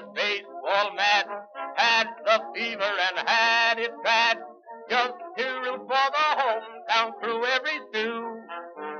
was 0.00 0.12
baseball 0.14 0.94
mad, 0.94 1.26
had 1.76 2.06
the 2.24 2.40
fever 2.54 2.82
and 2.82 3.28
had 3.28 3.78
it 3.78 3.92
bad. 4.02 4.38
Just 4.88 5.14
to 5.38 5.44
root 5.44 5.80
for 5.80 5.88
the 5.88 6.26
hometown 6.36 7.12
every. 7.22 7.76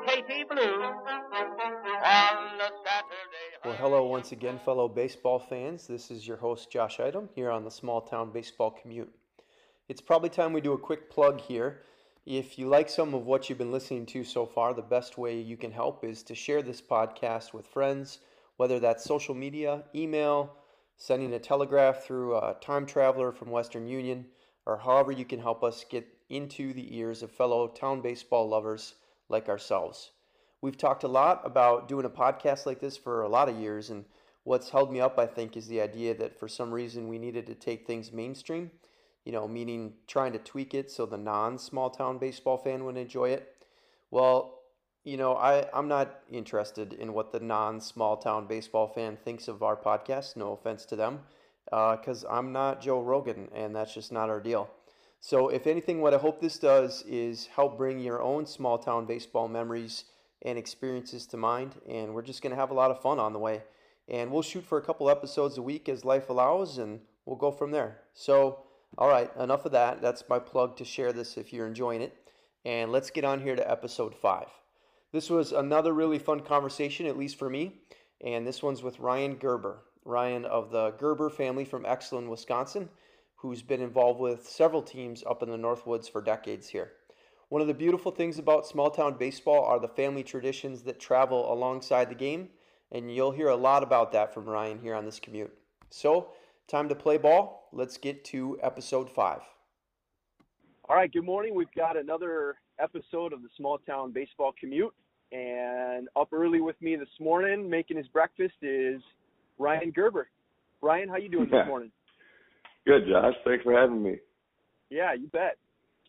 Katie 0.07 0.45
Blue 0.49 0.83
on 0.83 2.59
the 2.59 2.71
Saturday. 2.85 3.49
Well, 3.65 3.75
hello 3.75 4.07
once 4.07 4.33
again, 4.33 4.59
fellow 4.65 4.89
baseball 4.89 5.39
fans. 5.39 5.87
This 5.87 6.11
is 6.11 6.27
your 6.27 6.37
host, 6.39 6.71
Josh 6.71 6.99
Item, 6.99 7.29
here 7.35 7.51
on 7.51 7.65
the 7.65 7.71
Small 7.71 8.01
Town 8.01 8.31
Baseball 8.33 8.71
Commute. 8.71 9.13
It's 9.89 10.01
probably 10.01 10.31
time 10.31 10.53
we 10.53 10.61
do 10.61 10.73
a 10.73 10.79
quick 10.79 11.11
plug 11.11 11.41
here. 11.41 11.83
If 12.25 12.59
you 12.59 12.69
like 12.69 12.89
some 12.89 13.15
of 13.15 13.27
what 13.27 13.49
you've 13.49 13.59
been 13.59 13.73
listening 13.73 14.07
to 14.07 14.25
so 14.25 14.47
far, 14.47 14.75
the 14.75 14.83
best 14.83 15.19
way 15.19 15.39
you 15.39 15.57
can 15.57 15.71
help 15.71 16.05
is 16.05 16.23
to 16.25 16.35
share 16.35 16.63
this 16.63 16.81
podcast 16.81 17.53
with 17.53 17.67
friends, 17.67 18.19
whether 18.57 18.81
that's 18.81 19.05
social 19.05 19.35
media, 19.35 19.85
email, 19.95 20.57
sending 20.97 21.33
a 21.35 21.39
telegraph 21.39 22.05
through 22.05 22.37
a 22.37 22.57
time 22.61 22.87
traveler 22.87 23.33
from 23.33 23.51
Western 23.51 23.87
Union, 23.87 24.27
or 24.65 24.79
however 24.79 25.13
you 25.13 25.25
can 25.25 25.41
help 25.41 25.63
us 25.63 25.85
get 25.89 26.07
into 26.29 26.73
the 26.73 26.97
ears 26.97 27.23
of 27.23 27.31
fellow 27.31 27.69
town 27.69 28.01
baseball 28.01 28.49
lovers 28.49 28.95
like 29.29 29.49
ourselves. 29.49 30.11
We've 30.61 30.77
talked 30.77 31.05
a 31.05 31.09
lot 31.09 31.43
about 31.45 31.89
doing 31.89 32.07
a 32.07 32.11
podcast 32.11 32.67
like 32.67 32.81
this 32.81 32.97
for 32.97 33.23
a 33.23 33.29
lot 33.29 33.49
of 33.49 33.59
years, 33.59 33.91
and 33.91 34.05
what's 34.45 34.71
held 34.71 34.93
me 34.93 35.01
up, 35.01 35.19
I 35.19 35.27
think, 35.27 35.57
is 35.57 35.69
the 35.69 35.81
idea 35.81 36.15
that 36.15 36.39
for 36.39 36.49
some 36.49 36.73
reason 36.73 37.09
we 37.09 37.19
needed 37.19 37.47
to 37.47 37.55
take 37.55 37.87
things 37.87 38.11
mainstream, 38.13 38.71
you 39.25 39.33
know, 39.33 39.47
meaning 39.47 39.95
trying 40.07 40.33
to 40.33 40.39
tweak 40.39 40.75
it 40.75 40.91
so 40.91 41.05
the 41.05 41.19
non 41.19 41.59
small 41.59 41.91
town 41.91 42.19
baseball 42.19 42.57
fan 42.57 42.85
would 42.85 42.97
enjoy 42.97 43.31
it. 43.31 43.53
Well, 44.11 44.56
you 45.07 45.17
know, 45.17 45.37
I, 45.37 45.65
I'm 45.73 45.87
not 45.87 46.23
interested 46.29 46.93
in 46.95 47.13
what 47.13 47.31
the 47.31 47.39
non 47.39 47.81
small 47.81 48.17
town 48.17 48.49
baseball 48.49 48.89
fan 48.89 49.17
thinks 49.17 49.47
of 49.47 49.63
our 49.63 49.77
podcast. 49.77 50.35
No 50.35 50.51
offense 50.51 50.85
to 50.87 50.97
them, 50.97 51.21
because 51.65 52.25
uh, 52.25 52.29
I'm 52.29 52.51
not 52.51 52.81
Joe 52.81 53.01
Rogan, 53.01 53.49
and 53.55 53.75
that's 53.75 53.95
just 53.95 54.11
not 54.11 54.29
our 54.29 54.41
deal. 54.41 54.69
So, 55.21 55.49
if 55.49 55.69
anything, 55.69 56.01
what 56.01 56.13
I 56.13 56.19
hope 56.19 56.41
this 56.41 56.59
does 56.59 57.05
is 57.07 57.47
help 57.47 57.79
bring 57.79 58.01
your 58.01 58.21
own 58.21 58.47
small 58.47 58.79
town 58.79 59.07
baseball 59.07 59.47
memories 59.47 60.07
and 60.43 60.59
experiences 60.59 61.25
to 61.29 61.37
mind. 61.37 61.77
And 61.89 62.13
we're 62.13 62.23
just 62.23 62.43
going 62.43 62.51
to 62.51 62.61
have 62.61 62.71
a 62.71 62.75
lot 62.75 62.91
of 62.91 63.01
fun 63.01 63.21
on 63.21 63.33
the 63.33 63.39
way. 63.39 63.63
And 64.09 64.33
we'll 64.33 64.43
shoot 64.43 64.65
for 64.65 64.77
a 64.77 64.83
couple 64.83 65.09
episodes 65.09 65.57
a 65.57 65.63
week 65.63 65.89
as 65.89 66.05
life 66.05 66.31
allows, 66.31 66.79
and 66.79 66.99
we'll 67.27 67.37
go 67.37 67.53
from 67.53 67.71
there. 67.71 67.99
So, 68.13 68.59
all 68.99 69.09
right, 69.09 69.31
enough 69.39 69.67
of 69.67 69.73
that. 69.73 70.03
That's 70.03 70.29
my 70.29 70.41
plug 70.41 70.77
to 70.79 70.85
share 70.85 71.13
this 71.13 71.37
if 71.37 71.53
you're 71.53 71.69
enjoying 71.69 72.03
it. 72.03 72.13
And 72.65 72.91
let's 72.91 73.11
get 73.11 73.25
on 73.25 73.41
here 73.41 73.55
to 73.55 73.71
episode 73.71 74.13
five. 74.13 74.49
This 75.17 75.31
was 75.31 75.53
another 75.53 75.95
really 75.95 76.19
fun 76.19 76.41
conversation, 76.41 77.07
at 77.07 77.17
least 77.17 77.39
for 77.39 77.49
me. 77.49 77.81
And 78.21 78.47
this 78.47 78.63
one's 78.63 78.83
with 78.83 79.01
Ryan 79.01 79.37
Gerber. 79.37 79.79
Ryan 80.05 80.45
of 80.45 80.71
the 80.71 80.91
Gerber 80.91 81.31
family 81.31 81.65
from 81.65 81.85
Exeland, 81.85 82.29
Wisconsin 82.29 82.91
who's 83.37 83.63
been 83.63 83.81
involved 83.81 84.21
with 84.21 84.47
several 84.47 84.83
teams 84.83 85.25
up 85.27 85.43
in 85.43 85.49
the 85.49 85.57
Northwoods 85.57 86.11
for 86.11 86.21
decades 86.21 86.69
here. 86.69 86.93
One 87.49 87.63
of 87.63 87.67
the 87.67 87.73
beautiful 87.73 88.13
things 88.13 88.39
about 88.39 88.67
small 88.67 88.91
town 88.91 89.17
baseball 89.19 89.65
are 89.65 89.81
the 89.81 89.89
family 89.89 90.23
traditions 90.23 90.83
that 90.83 91.01
travel 91.01 91.51
alongside 91.51 92.11
the 92.11 92.15
game, 92.15 92.51
and 92.93 93.11
you'll 93.11 93.33
hear 93.33 93.49
a 93.49 93.57
lot 93.57 93.83
about 93.83 94.13
that 94.13 94.35
from 94.35 94.45
Ryan 94.45 94.79
here 94.81 94.95
on 94.95 95.07
this 95.07 95.19
commute. 95.19 95.57
So, 95.89 96.29
time 96.69 96.91
to 96.91 96.95
play 96.95 97.17
ball. 97.17 97.71
Let's 97.73 97.97
get 97.97 98.23
to 98.27 98.59
episode 98.63 99.09
five. 99.09 99.41
All 100.91 100.97
right, 100.97 101.11
good 101.11 101.25
morning. 101.25 101.55
We've 101.55 101.73
got 101.75 101.97
another 101.97 102.57
episode 102.79 103.33
of 103.33 103.41
the 103.43 103.49
small 103.57 103.79
town 103.79 104.13
baseball 104.13 104.53
commute, 104.59 104.95
and 105.33 106.09
up 106.17 106.29
early 106.33 106.61
with 106.61 106.81
me 106.81 106.97
this 106.97 107.09
morning, 107.21 107.69
making 107.69 107.97
his 107.97 108.07
breakfast 108.09 108.55
is 108.63 109.01
Ryan 109.59 109.91
Gerber. 109.91 110.29
Ryan, 110.83 111.09
how 111.09 111.17
you 111.17 111.29
doing 111.29 111.49
this 111.51 111.67
morning? 111.67 111.91
Good, 112.87 113.03
Josh. 113.09 113.35
Thanks 113.45 113.65
for 113.65 113.73
having 113.73 114.03
me. 114.03 114.19
Yeah, 114.91 115.15
you 115.15 115.27
bet. 115.29 115.57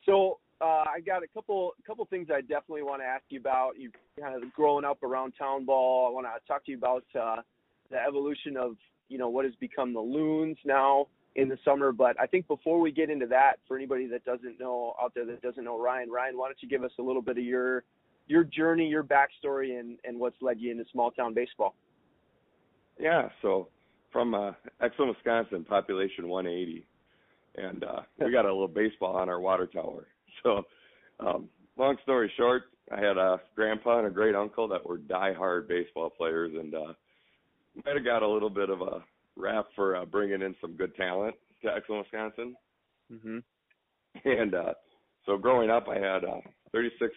So 0.05 0.39
uh, 0.61 0.83
I 0.87 0.99
got 1.05 1.23
a 1.23 1.27
couple 1.27 1.73
couple 1.85 2.05
things 2.05 2.27
I 2.31 2.41
definitely 2.41 2.83
want 2.83 3.01
to 3.01 3.05
ask 3.05 3.23
you 3.29 3.39
about. 3.39 3.71
You 3.77 3.91
kind 4.19 4.35
of 4.35 4.53
growing 4.53 4.85
up 4.85 5.01
around 5.03 5.33
town 5.37 5.65
ball. 5.65 6.07
I 6.07 6.13
want 6.13 6.27
to 6.27 6.47
talk 6.47 6.65
to 6.65 6.71
you 6.71 6.77
about 6.77 7.03
uh, 7.19 7.41
the 7.89 7.97
evolution 7.97 8.57
of 8.57 8.75
you 9.09 9.17
know 9.17 9.29
what 9.29 9.45
has 9.45 9.55
become 9.55 9.93
the 9.93 9.99
loons 9.99 10.57
now 10.65 11.07
in 11.35 11.49
the 11.49 11.57
summer. 11.65 11.91
But 11.91 12.19
I 12.19 12.27
think 12.27 12.47
before 12.47 12.79
we 12.79 12.91
get 12.91 13.09
into 13.09 13.27
that, 13.27 13.53
for 13.67 13.77
anybody 13.77 14.07
that 14.07 14.25
doesn't 14.25 14.59
know 14.59 14.93
out 15.01 15.13
there 15.15 15.25
that 15.25 15.41
doesn't 15.41 15.63
know 15.63 15.81
Ryan, 15.81 16.09
Ryan, 16.09 16.37
why 16.37 16.47
don't 16.47 16.57
you 16.61 16.69
give 16.69 16.83
us 16.83 16.91
a 16.99 17.03
little 17.03 17.21
bit 17.21 17.37
of 17.37 17.43
your 17.43 17.83
your 18.27 18.43
journey, 18.43 18.87
your 18.87 19.03
backstory, 19.03 19.79
and 19.79 19.97
and 20.03 20.19
what's 20.19 20.35
led 20.41 20.59
you 20.59 20.71
into 20.71 20.85
small 20.91 21.11
town 21.11 21.33
baseball? 21.33 21.75
Yeah, 22.99 23.29
so 23.41 23.69
from 24.11 24.33
uh, 24.33 24.51
Exeland, 24.81 25.09
Wisconsin, 25.09 25.63
population 25.63 26.27
180, 26.27 26.87
and 27.55 27.83
uh, 27.83 28.01
we 28.19 28.31
got 28.31 28.45
a 28.45 28.51
little 28.51 28.67
baseball 28.67 29.15
on 29.15 29.29
our 29.29 29.39
water 29.39 29.67
tower. 29.67 30.07
So, 30.43 30.61
um, 31.19 31.49
long 31.77 31.97
story 32.03 32.31
short, 32.37 32.65
I 32.95 32.99
had 33.01 33.17
a 33.17 33.41
grandpa 33.55 33.97
and 33.97 34.07
a 34.07 34.11
great 34.11 34.35
uncle 34.35 34.67
that 34.67 34.85
were 34.85 34.99
die-hard 34.99 35.67
baseball 35.67 36.11
players, 36.11 36.53
and 36.53 36.75
uh, 36.75 36.93
might 37.83 37.95
have 37.95 38.05
got 38.05 38.21
a 38.21 38.27
little 38.27 38.51
bit 38.51 38.69
of 38.69 38.81
a 38.81 39.03
rap 39.35 39.65
for 39.75 39.95
uh, 39.95 40.05
bringing 40.05 40.43
in 40.43 40.55
some 40.61 40.73
good 40.73 40.95
talent 40.95 41.33
to 41.63 41.69
Exeland, 41.69 42.03
Wisconsin. 42.03 42.55
Mm-hmm. 43.11 43.37
And 44.25 44.53
uh, 44.53 44.73
so, 45.25 45.37
growing 45.37 45.71
up, 45.71 45.87
I 45.89 45.95
had 45.95 46.23
uh, 46.23 46.41
36 46.71 47.11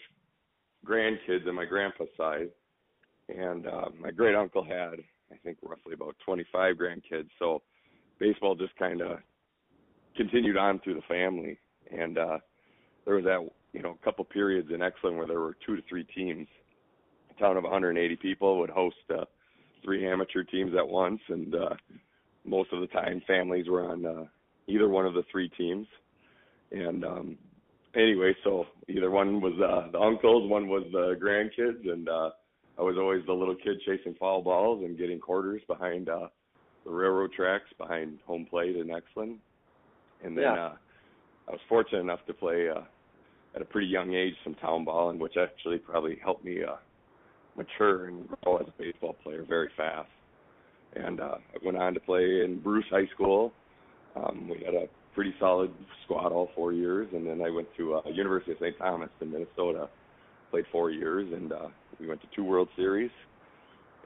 grandkids 0.87 1.47
on 1.47 1.55
my 1.55 1.65
grandpa's 1.65 2.09
side, 2.17 2.49
and 3.29 3.67
uh, 3.67 3.87
my 4.01 4.11
great 4.11 4.35
uncle 4.35 4.65
had 4.65 5.01
I 5.33 5.37
think 5.45 5.59
roughly 5.63 5.95
about 5.95 6.17
25 6.25 6.77
grandkids. 6.77 7.29
So 7.39 7.63
baseball 8.19 8.55
just 8.55 8.77
kind 8.77 9.01
of 9.01 9.19
continued 10.17 10.57
on 10.57 10.81
through 10.81 10.95
the 10.95 11.03
family, 11.03 11.59
and 11.97 12.19
uh, 12.19 12.39
there 13.05 13.17
was 13.17 13.25
that 13.25 13.49
you 13.73 13.83
know 13.83 13.97
a 14.01 14.05
couple 14.05 14.25
periods 14.25 14.69
in 14.71 14.81
Exeland 14.81 15.17
where 15.17 15.27
there 15.27 15.41
were 15.41 15.57
two 15.67 15.77
to 15.77 15.83
three 15.89 16.05
teams. 16.05 16.47
A 17.31 17.41
town 17.41 17.57
of 17.57 17.63
180 17.63 18.17
people 18.17 18.59
would 18.59 18.71
host 18.71 18.97
uh, 19.15 19.25
three 19.85 20.07
amateur 20.07 20.43
teams 20.43 20.73
at 20.77 20.87
once, 20.87 21.21
and 21.29 21.55
uh, 21.55 21.75
most 22.45 22.73
of 22.73 22.81
the 22.81 22.87
time 22.89 23.23
families 23.27 23.69
were 23.69 23.89
on 23.89 24.05
uh, 24.05 24.25
either 24.67 24.89
one 24.89 25.07
of 25.07 25.15
the 25.15 25.25
three 25.31 25.49
teams. 25.51 25.87
And 26.73 27.05
um, 27.05 27.39
anyway, 27.95 28.35
so 28.45 28.67
either 28.89 29.11
one 29.11 29.41
was 29.41 29.55
uh, 29.55 29.91
the 29.91 29.99
uncles, 29.99 30.51
one 30.51 30.69
was 30.69 30.85
the 30.93 31.17
grandkids, 31.23 31.91
and 31.91 32.09
uh, 32.09 32.31
I 32.79 32.83
was 32.83 32.97
always 32.99 33.25
the 33.27 33.33
little 33.33 33.55
kid 33.57 33.81
chasing 33.87 34.15
foul 34.19 34.43
balls 34.43 34.85
and 34.85 34.97
getting 34.99 35.19
quarters 35.19 35.63
behind 35.69 36.09
uh, 36.09 36.29
the 36.85 36.91
railroad 36.91 37.33
tracks 37.33 37.67
behind 37.79 38.19
home 38.27 38.47
plate 38.49 38.77
in 38.77 38.89
Exeland. 38.89 39.37
And 40.25 40.37
then 40.37 40.45
yeah. 40.45 40.67
uh, 40.67 40.73
I 41.49 41.51
was 41.53 41.61
fortunate 41.69 42.01
enough 42.01 42.25
to 42.27 42.35
play 42.35 42.69
uh, 42.69 42.83
at 43.55 43.63
a 43.63 43.65
pretty 43.65 43.89
young 43.89 44.15
age 44.15 44.35
some 44.45 44.55
town 44.55 44.85
ball, 44.85 45.11
and 45.11 45.21
which 45.21 45.35
actually 45.37 45.79
probably 45.79 46.19
helped 46.23 46.45
me 46.45 46.63
uh, 46.63 46.77
mature 47.57 48.07
and 48.07 48.29
grow 48.43 48.59
as 48.59 48.67
a 48.69 48.83
baseball 48.83 49.17
player 49.23 49.45
very 49.49 49.71
fast. 49.77 50.09
And 50.95 51.21
uh, 51.21 51.37
I 51.55 51.65
went 51.65 51.77
on 51.77 51.95
to 51.95 52.01
play 52.01 52.43
in 52.45 52.61
Bruce 52.63 52.87
High 52.91 53.07
School. 53.15 53.53
Um, 54.17 54.49
we 54.49 54.65
had 54.65 54.75
a 54.75 54.89
pretty 55.15 55.35
solid 55.39 55.73
squad 56.05 56.33
all 56.33 56.51
four 56.55 56.73
years, 56.73 57.09
and 57.13 57.27
then 57.27 57.43
I 57.43 57.51
went 57.51 57.69
to 57.77 57.97
uh, 57.97 58.09
University 58.11 58.53
of 58.53 58.59
St. 58.59 58.79
Thomas 58.79 59.11
in 59.21 59.31
Minnesota 59.31 59.89
played 60.51 60.65
four 60.73 60.91
years, 60.91 61.33
and 61.33 61.53
uh, 61.53 61.69
we 61.99 62.07
went 62.07 62.21
to 62.21 62.27
two 62.35 62.45
World 62.45 62.69
Series. 62.77 63.11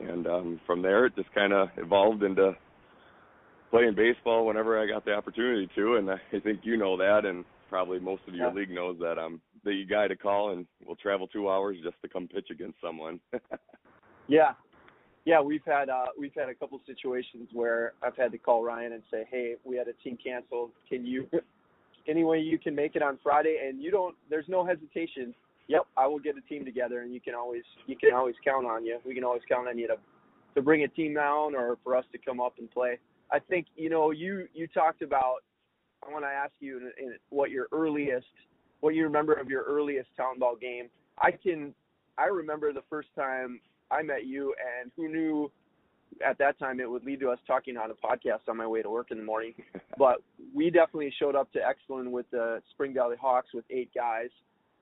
And 0.01 0.27
um, 0.27 0.61
from 0.67 0.83
there, 0.83 1.07
it 1.07 1.17
just 1.17 1.33
kind 1.35 1.53
of 1.53 1.69
evolved 1.77 2.23
into 2.23 2.53
playing 3.71 3.95
baseball 3.95 4.47
whenever 4.47 4.81
I 4.81 4.87
got 4.87 5.05
the 5.05 5.13
opportunity 5.13 5.69
to. 5.77 5.97
And 5.97 6.11
I 6.11 6.19
think 6.43 6.61
you 6.63 6.77
know 6.77 6.97
that, 6.97 7.25
and 7.25 7.45
probably 7.71 7.99
most 7.99 8.23
of 8.29 8.35
your 8.35 8.49
yeah. 8.49 8.55
league 8.55 8.71
knows 8.71 8.97
that 9.01 9.19
I'm 9.19 9.41
the 9.65 9.85
guy 9.89 10.09
to 10.09 10.17
call, 10.17 10.53
and 10.53 10.67
we'll 10.85 10.97
travel 10.97 11.27
two 11.27 11.49
hours 11.49 11.77
just 11.83 11.97
to 12.03 12.09
come 12.09 12.29
pitch 12.29 12.49
against 12.50 12.77
someone. 12.83 13.21
yeah, 14.29 14.53
yeah, 15.25 15.41
we've 15.41 15.65
had 15.67 15.88
uh, 15.88 16.06
we've 16.19 16.35
had 16.37 16.49
a 16.49 16.55
couple 16.55 16.81
situations 16.87 17.49
where 17.53 17.94
I've 18.03 18.17
had 18.17 18.32
to 18.32 18.38
call 18.38 18.62
Ryan 18.62 18.93
and 18.93 19.03
say, 19.11 19.26
"Hey, 19.31 19.55
we 19.65 19.76
had 19.76 19.88
a 19.88 19.94
team 20.05 20.19
canceled. 20.23 20.71
Can 20.88 21.06
you, 21.06 21.29
any 22.09 22.25
way 22.25 22.41
you 22.41 22.59
can 22.59 22.75
make 22.75 22.97
it 22.97 23.03
on 23.03 23.19
Friday?" 23.23 23.59
And 23.67 23.82
you 23.82 23.91
don't. 23.91 24.15
There's 24.29 24.49
no 24.49 24.65
hesitation 24.65 25.35
yep, 25.69 25.87
I 25.97 26.06
will 26.06 26.19
get 26.19 26.37
a 26.37 26.41
team 26.43 26.65
together, 26.65 27.00
and 27.03 27.12
you 27.12 27.21
can 27.21 27.35
always 27.35 27.62
you 27.87 27.97
can 27.97 28.12
always 28.12 28.35
count 28.44 28.67
on 28.67 28.85
you. 28.85 28.99
We 29.05 29.15
can 29.15 29.25
always 29.25 29.43
count 29.49 29.69
on 29.69 29.79
you 29.79 29.88
to 29.88 29.97
to 30.55 30.62
bring 30.62 30.85
a 30.85 30.88
team 30.88 31.15
down 31.15 31.55
or 31.55 31.79
for 31.82 31.97
us 31.97 32.05
to 32.12 32.19
come 32.19 32.41
up 32.41 32.55
and 32.59 32.71
play. 32.71 32.99
I 33.32 33.38
think 33.38 33.67
you 33.76 33.91
know 33.91 34.11
you 34.11 34.47
you 34.55 34.67
talked 34.69 35.03
about. 35.03 35.37
I 36.06 36.12
want 36.12 36.25
to 36.25 36.29
ask 36.29 36.53
you 36.61 36.76
in, 36.79 37.06
in 37.06 37.15
what 37.31 37.50
your 37.50 37.67
earliest, 37.73 38.26
what 38.81 38.94
you 38.94 39.05
remember 39.05 39.32
of 39.32 39.49
your 39.49 39.62
earliest 39.62 40.09
town 40.19 40.38
ball 40.38 40.55
game. 40.55 40.91
I 41.19 41.31
can, 41.31 41.75
I 42.19 42.25
remember 42.25 42.75
the 42.75 42.82
first 42.91 43.09
time 43.17 43.59
I 43.94 44.02
met 44.02 44.26
you, 44.26 44.55
and 44.81 44.91
who 44.96 45.08
knew 45.08 45.50
at 46.25 46.38
that 46.38 46.58
time 46.58 46.81
it 46.81 46.91
would 46.91 47.05
lead 47.05 47.20
to 47.20 47.31
us 47.31 47.38
talking 47.46 47.76
on 47.76 47.91
a 47.91 47.94
podcast 47.94 48.49
on 48.49 48.56
my 48.56 48.67
way 48.67 48.82
to 48.82 48.91
work 48.91 49.11
in 49.11 49.19
the 49.19 49.25
morning. 49.25 49.55
but 49.99 50.23
we 50.55 50.70
definitely 50.70 51.12
showed 51.19 51.35
up 51.35 51.52
to 51.52 51.58
Exeland 51.61 52.11
with 52.11 52.31
the 52.31 52.62
Spring 52.70 52.94
Valley 52.94 53.17
Hawks 53.20 53.49
with 53.55 53.64
eight 53.70 53.91
guys 53.94 54.29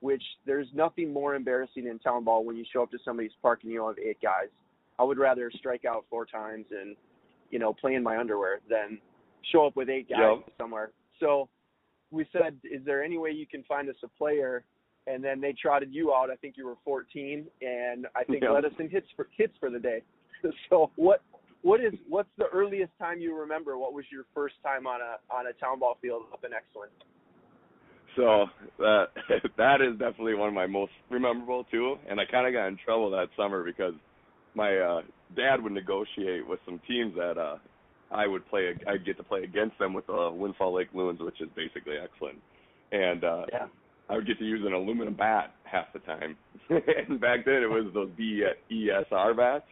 which 0.00 0.22
there's 0.44 0.66
nothing 0.74 1.12
more 1.12 1.36
embarrassing 1.36 1.86
in 1.86 1.96
town 2.00 2.24
ball 2.24 2.44
when 2.44 2.56
you 2.56 2.64
show 2.72 2.82
up 2.82 2.90
to 2.90 2.98
somebody's 3.04 3.30
park 3.40 3.60
and 3.62 3.70
you 3.70 3.86
have 3.86 3.96
eight 4.00 4.18
guys. 4.20 4.48
I 4.98 5.04
would 5.04 5.16
rather 5.16 5.48
strike 5.56 5.84
out 5.84 6.04
four 6.10 6.26
times 6.26 6.66
and 6.72 6.96
you 7.50 7.60
know, 7.60 7.72
play 7.72 7.94
in 7.94 8.02
my 8.02 8.18
underwear 8.18 8.58
than 8.68 8.98
show 9.52 9.64
up 9.64 9.76
with 9.76 9.88
eight 9.88 10.08
guys 10.08 10.38
Yep. 10.44 10.54
somewhere. 10.58 10.90
So 11.20 11.48
we 12.10 12.26
said, 12.32 12.58
is 12.64 12.84
there 12.84 13.04
any 13.04 13.16
way 13.16 13.30
you 13.30 13.46
can 13.46 13.62
find 13.62 13.88
us 13.88 13.94
a 14.02 14.08
player? 14.08 14.64
And 15.06 15.22
then 15.22 15.40
they 15.40 15.52
trotted 15.52 15.92
you 15.92 16.14
out. 16.14 16.30
I 16.30 16.36
think 16.36 16.56
you 16.56 16.66
were 16.66 16.76
14, 16.84 17.46
and 17.60 18.06
I 18.14 18.24
think 18.24 18.42
Yep. 18.42 18.52
let 18.52 18.64
us 18.64 18.72
in 18.78 18.88
hits 18.88 19.08
for 19.16 19.26
hits 19.36 19.54
for 19.58 19.70
the 19.70 19.80
day. 19.80 20.02
so 20.70 20.90
what 20.96 21.22
what 21.62 21.80
is 21.80 21.92
what's 22.08 22.28
the 22.38 22.46
earliest 22.52 22.92
time 22.98 23.20
you 23.20 23.38
remember? 23.38 23.78
What 23.78 23.94
was 23.94 24.04
your 24.10 24.24
first 24.34 24.54
time 24.62 24.86
on 24.86 25.00
a 25.00 25.34
on 25.34 25.46
a 25.46 25.52
town 25.54 25.78
ball 25.78 25.98
field 26.00 26.22
up 26.32 26.44
in 26.44 26.50
Exeland? 26.50 26.90
So 28.16 28.46
that 28.78 29.06
that 29.56 29.80
is 29.80 29.98
definitely 29.98 30.34
one 30.34 30.48
of 30.48 30.54
my 30.54 30.66
most 30.66 30.92
memorable 31.10 31.64
too. 31.70 31.96
And 32.08 32.20
I 32.20 32.24
kind 32.30 32.46
of 32.46 32.52
got 32.52 32.66
in 32.68 32.76
trouble 32.84 33.10
that 33.10 33.28
summer 33.36 33.64
because 33.64 33.94
my 34.54 34.76
uh, 34.76 35.02
dad 35.34 35.62
would 35.62 35.72
negotiate 35.72 36.46
with 36.46 36.60
some 36.64 36.80
teams 36.86 37.14
that 37.16 37.38
uh, 37.38 37.56
I 38.10 38.26
would 38.26 38.46
play. 38.48 38.74
I'd 38.86 39.06
get 39.06 39.16
to 39.16 39.22
play 39.22 39.44
against 39.44 39.78
them 39.78 39.94
with 39.94 40.06
the 40.06 40.30
Windfall 40.32 40.74
Lake 40.74 40.88
Loons, 40.92 41.20
which 41.20 41.40
is 41.40 41.48
basically 41.56 41.94
Exeland. 41.94 42.38
And 42.92 43.24
uh, 43.24 43.46
Yeah. 43.50 43.66
I 44.12 44.16
would 44.16 44.26
get 44.26 44.38
to 44.38 44.44
use 44.44 44.62
an 44.66 44.74
aluminum 44.74 45.14
bat 45.14 45.54
half 45.64 45.86
the 45.94 46.00
time. 46.00 46.36
and 46.70 47.18
back 47.18 47.46
then 47.46 47.62
it 47.62 47.70
was 47.70 47.90
those 47.94 48.10
BESR 48.10 49.36
bats. 49.36 49.64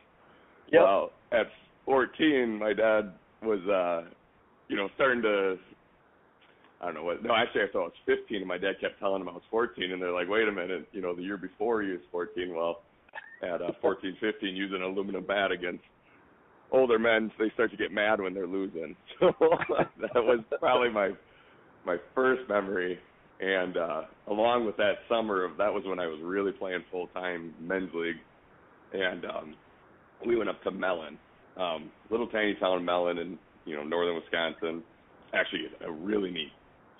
Yep. 0.72 0.82
Well, 0.82 1.10
at 1.32 1.46
14, 1.84 2.58
my 2.58 2.72
dad 2.72 3.12
was, 3.42 3.60
uh, 3.68 4.08
you 4.68 4.76
know, 4.76 4.88
starting 4.94 5.20
to, 5.22 5.56
I 6.80 6.86
don't 6.86 6.94
know 6.94 7.04
what, 7.04 7.22
no, 7.22 7.34
actually 7.34 7.62
I 7.62 7.66
thought 7.70 7.82
I 7.82 7.84
was 7.84 7.92
15, 8.06 8.38
and 8.38 8.46
my 8.46 8.56
dad 8.56 8.74
kept 8.80 8.98
telling 8.98 9.20
him 9.20 9.28
I 9.28 9.32
was 9.32 9.42
14, 9.50 9.92
and 9.92 10.00
they're 10.00 10.12
like, 10.12 10.28
wait 10.28 10.48
a 10.48 10.52
minute, 10.52 10.88
you 10.92 11.02
know, 11.02 11.14
the 11.14 11.22
year 11.22 11.36
before 11.36 11.82
he 11.82 11.90
was 11.90 12.00
14, 12.10 12.54
well, 12.54 12.82
at 13.42 13.60
uh, 13.60 13.72
14, 13.82 14.16
15, 14.20 14.56
using 14.56 14.76
an 14.76 14.82
aluminum 14.84 15.24
bat 15.26 15.52
against 15.52 15.84
older 16.72 16.98
men, 16.98 17.30
they 17.38 17.50
start 17.52 17.70
to 17.72 17.76
get 17.76 17.92
mad 17.92 18.20
when 18.20 18.32
they're 18.32 18.46
losing. 18.46 18.96
So 19.20 19.34
that 20.00 20.14
was 20.14 20.40
probably 20.60 20.88
my 20.88 21.10
my 21.84 21.96
first 22.14 22.48
memory. 22.48 22.98
And 23.40 23.76
uh 23.76 24.02
along 24.28 24.66
with 24.66 24.76
that 24.76 24.94
summer 25.08 25.44
of 25.44 25.56
that 25.56 25.72
was 25.72 25.82
when 25.86 25.98
I 25.98 26.06
was 26.06 26.18
really 26.22 26.52
playing 26.52 26.84
full 26.90 27.08
time 27.08 27.54
men's 27.60 27.90
league. 27.94 28.16
And 28.92 29.24
um 29.24 29.54
we 30.26 30.36
went 30.36 30.50
up 30.50 30.62
to 30.64 30.70
Mellen, 30.70 31.18
um, 31.56 31.90
little 32.10 32.26
tiny 32.26 32.54
town 32.56 32.84
Mellen 32.84 33.18
in 33.18 33.38
you 33.64 33.76
know 33.76 33.82
northern 33.82 34.16
Wisconsin. 34.16 34.82
Actually, 35.32 35.66
a 35.86 35.90
really 35.90 36.30
neat 36.30 36.52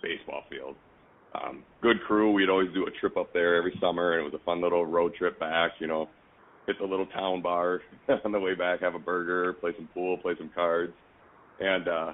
baseball 0.03 0.43
field. 0.49 0.77
Um, 1.35 1.63
good 1.81 2.01
crew. 2.07 2.33
We'd 2.33 2.49
always 2.49 2.73
do 2.75 2.87
a 2.87 2.91
trip 3.01 3.17
up 3.17 3.33
there 3.33 3.57
every 3.57 3.77
summer, 3.81 4.13
and 4.13 4.27
it 4.27 4.33
was 4.33 4.41
a 4.41 4.45
fun 4.45 4.61
little 4.61 4.87
road 4.87 5.15
trip 5.15 5.39
back. 5.39 5.73
You 5.79 5.87
know, 5.87 6.09
hit 6.67 6.77
the 6.79 6.87
little 6.87 7.07
town 7.07 7.43
bar 7.43 7.81
on 8.25 8.33
the 8.33 8.41
way 8.41 8.55
back, 8.55 8.81
have 8.81 8.95
a 8.95 8.99
burger, 8.99 9.53
play 9.55 9.73
some 9.77 9.89
pool, 9.93 10.19
play 10.19 10.35
some 10.39 10.51
cards. 10.55 10.93
And 11.61 11.89
uh, 11.89 12.13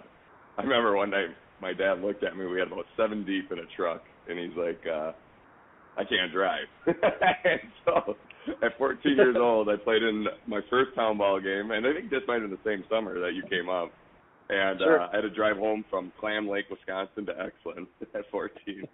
I 0.59 0.63
remember 0.63 0.97
one 0.97 1.11
night 1.11 1.29
my 1.61 1.73
dad 1.73 2.01
looked 2.03 2.25
at 2.25 2.37
me. 2.37 2.47
We 2.47 2.59
had 2.59 2.69
about 2.69 2.87
seven 2.97 3.25
deep 3.25 3.53
in 3.53 3.59
a 3.59 3.67
truck, 3.77 4.03
and 4.29 4.39
he's 4.39 4.57
like, 4.57 4.81
uh, 4.87 5.13
"I 5.97 6.05
can't 6.05 6.33
drive." 6.33 6.67
and 6.87 7.61
so 7.85 8.17
at 8.63 8.77
14 8.79 9.17
years 9.17 9.37
old, 9.41 9.69
I 9.69 9.77
played 9.77 10.03
in 10.03 10.27
my 10.47 10.61
first 10.71 10.95
town 10.95 11.19
ball 11.19 11.41
game, 11.41 11.71
and 11.71 11.87
I 11.87 11.93
think 11.93 12.11
this 12.11 12.23
might 12.27 12.41
have 12.41 12.51
been 12.51 12.59
the 12.63 12.69
same 12.71 12.85
summer 12.91 13.19
that 13.21 13.35
you 13.35 13.43
came 13.51 13.69
up. 13.69 13.91
And 14.49 14.79
Sure. 14.79 15.01
uh, 15.01 15.09
I 15.13 15.17
had 15.17 15.23
to 15.23 15.31
drive 15.31 15.57
home 15.57 15.85
from 15.91 16.13
Clam 16.21 16.49
Lake, 16.49 16.67
Wisconsin, 16.71 17.27
to 17.27 17.33
Exeland 17.33 17.89
at 18.15 18.31
14. 18.31 18.87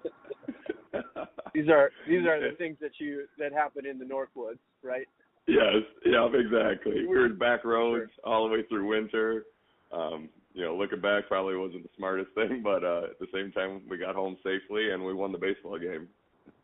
These 1.55 1.69
are 1.69 1.91
these 2.09 2.27
are 2.27 2.41
the 2.41 2.57
things 2.57 2.79
that 2.81 2.93
you 2.99 3.25
that 3.39 3.53
happen 3.53 3.85
in 3.85 3.99
the 3.99 4.05
Northwoods, 4.07 4.59
right? 4.83 5.07
Yes, 5.47 5.83
yeah, 6.07 6.27
exactly. 6.33 7.01
We 7.01 7.07
were 7.07 7.27
in 7.27 7.37
back 7.39 7.65
roads 7.65 8.11
all 8.25 8.49
the 8.49 8.55
way 8.55 8.63
through 8.69 8.87
winter. 8.89 9.45
Um, 9.93 10.29
you 10.55 10.65
know, 10.65 10.77
looking 10.77 11.01
back, 11.01 11.29
probably 11.29 11.57
wasn't 11.57 11.83
the 11.85 11.89
smartest 11.97 12.31
thing, 12.35 12.61
but 12.63 12.85
uh, 12.85 13.05
at 13.11 13.19
the 13.21 13.27
same 13.33 13.53
time, 13.53 13.83
we 13.89 13.97
got 13.99 14.15
home 14.15 14.37
safely 14.45 14.91
and 14.91 15.05
we 15.05 15.15
won 15.15 15.33
the 15.33 15.39
baseball 15.39 15.79
game. 15.79 16.09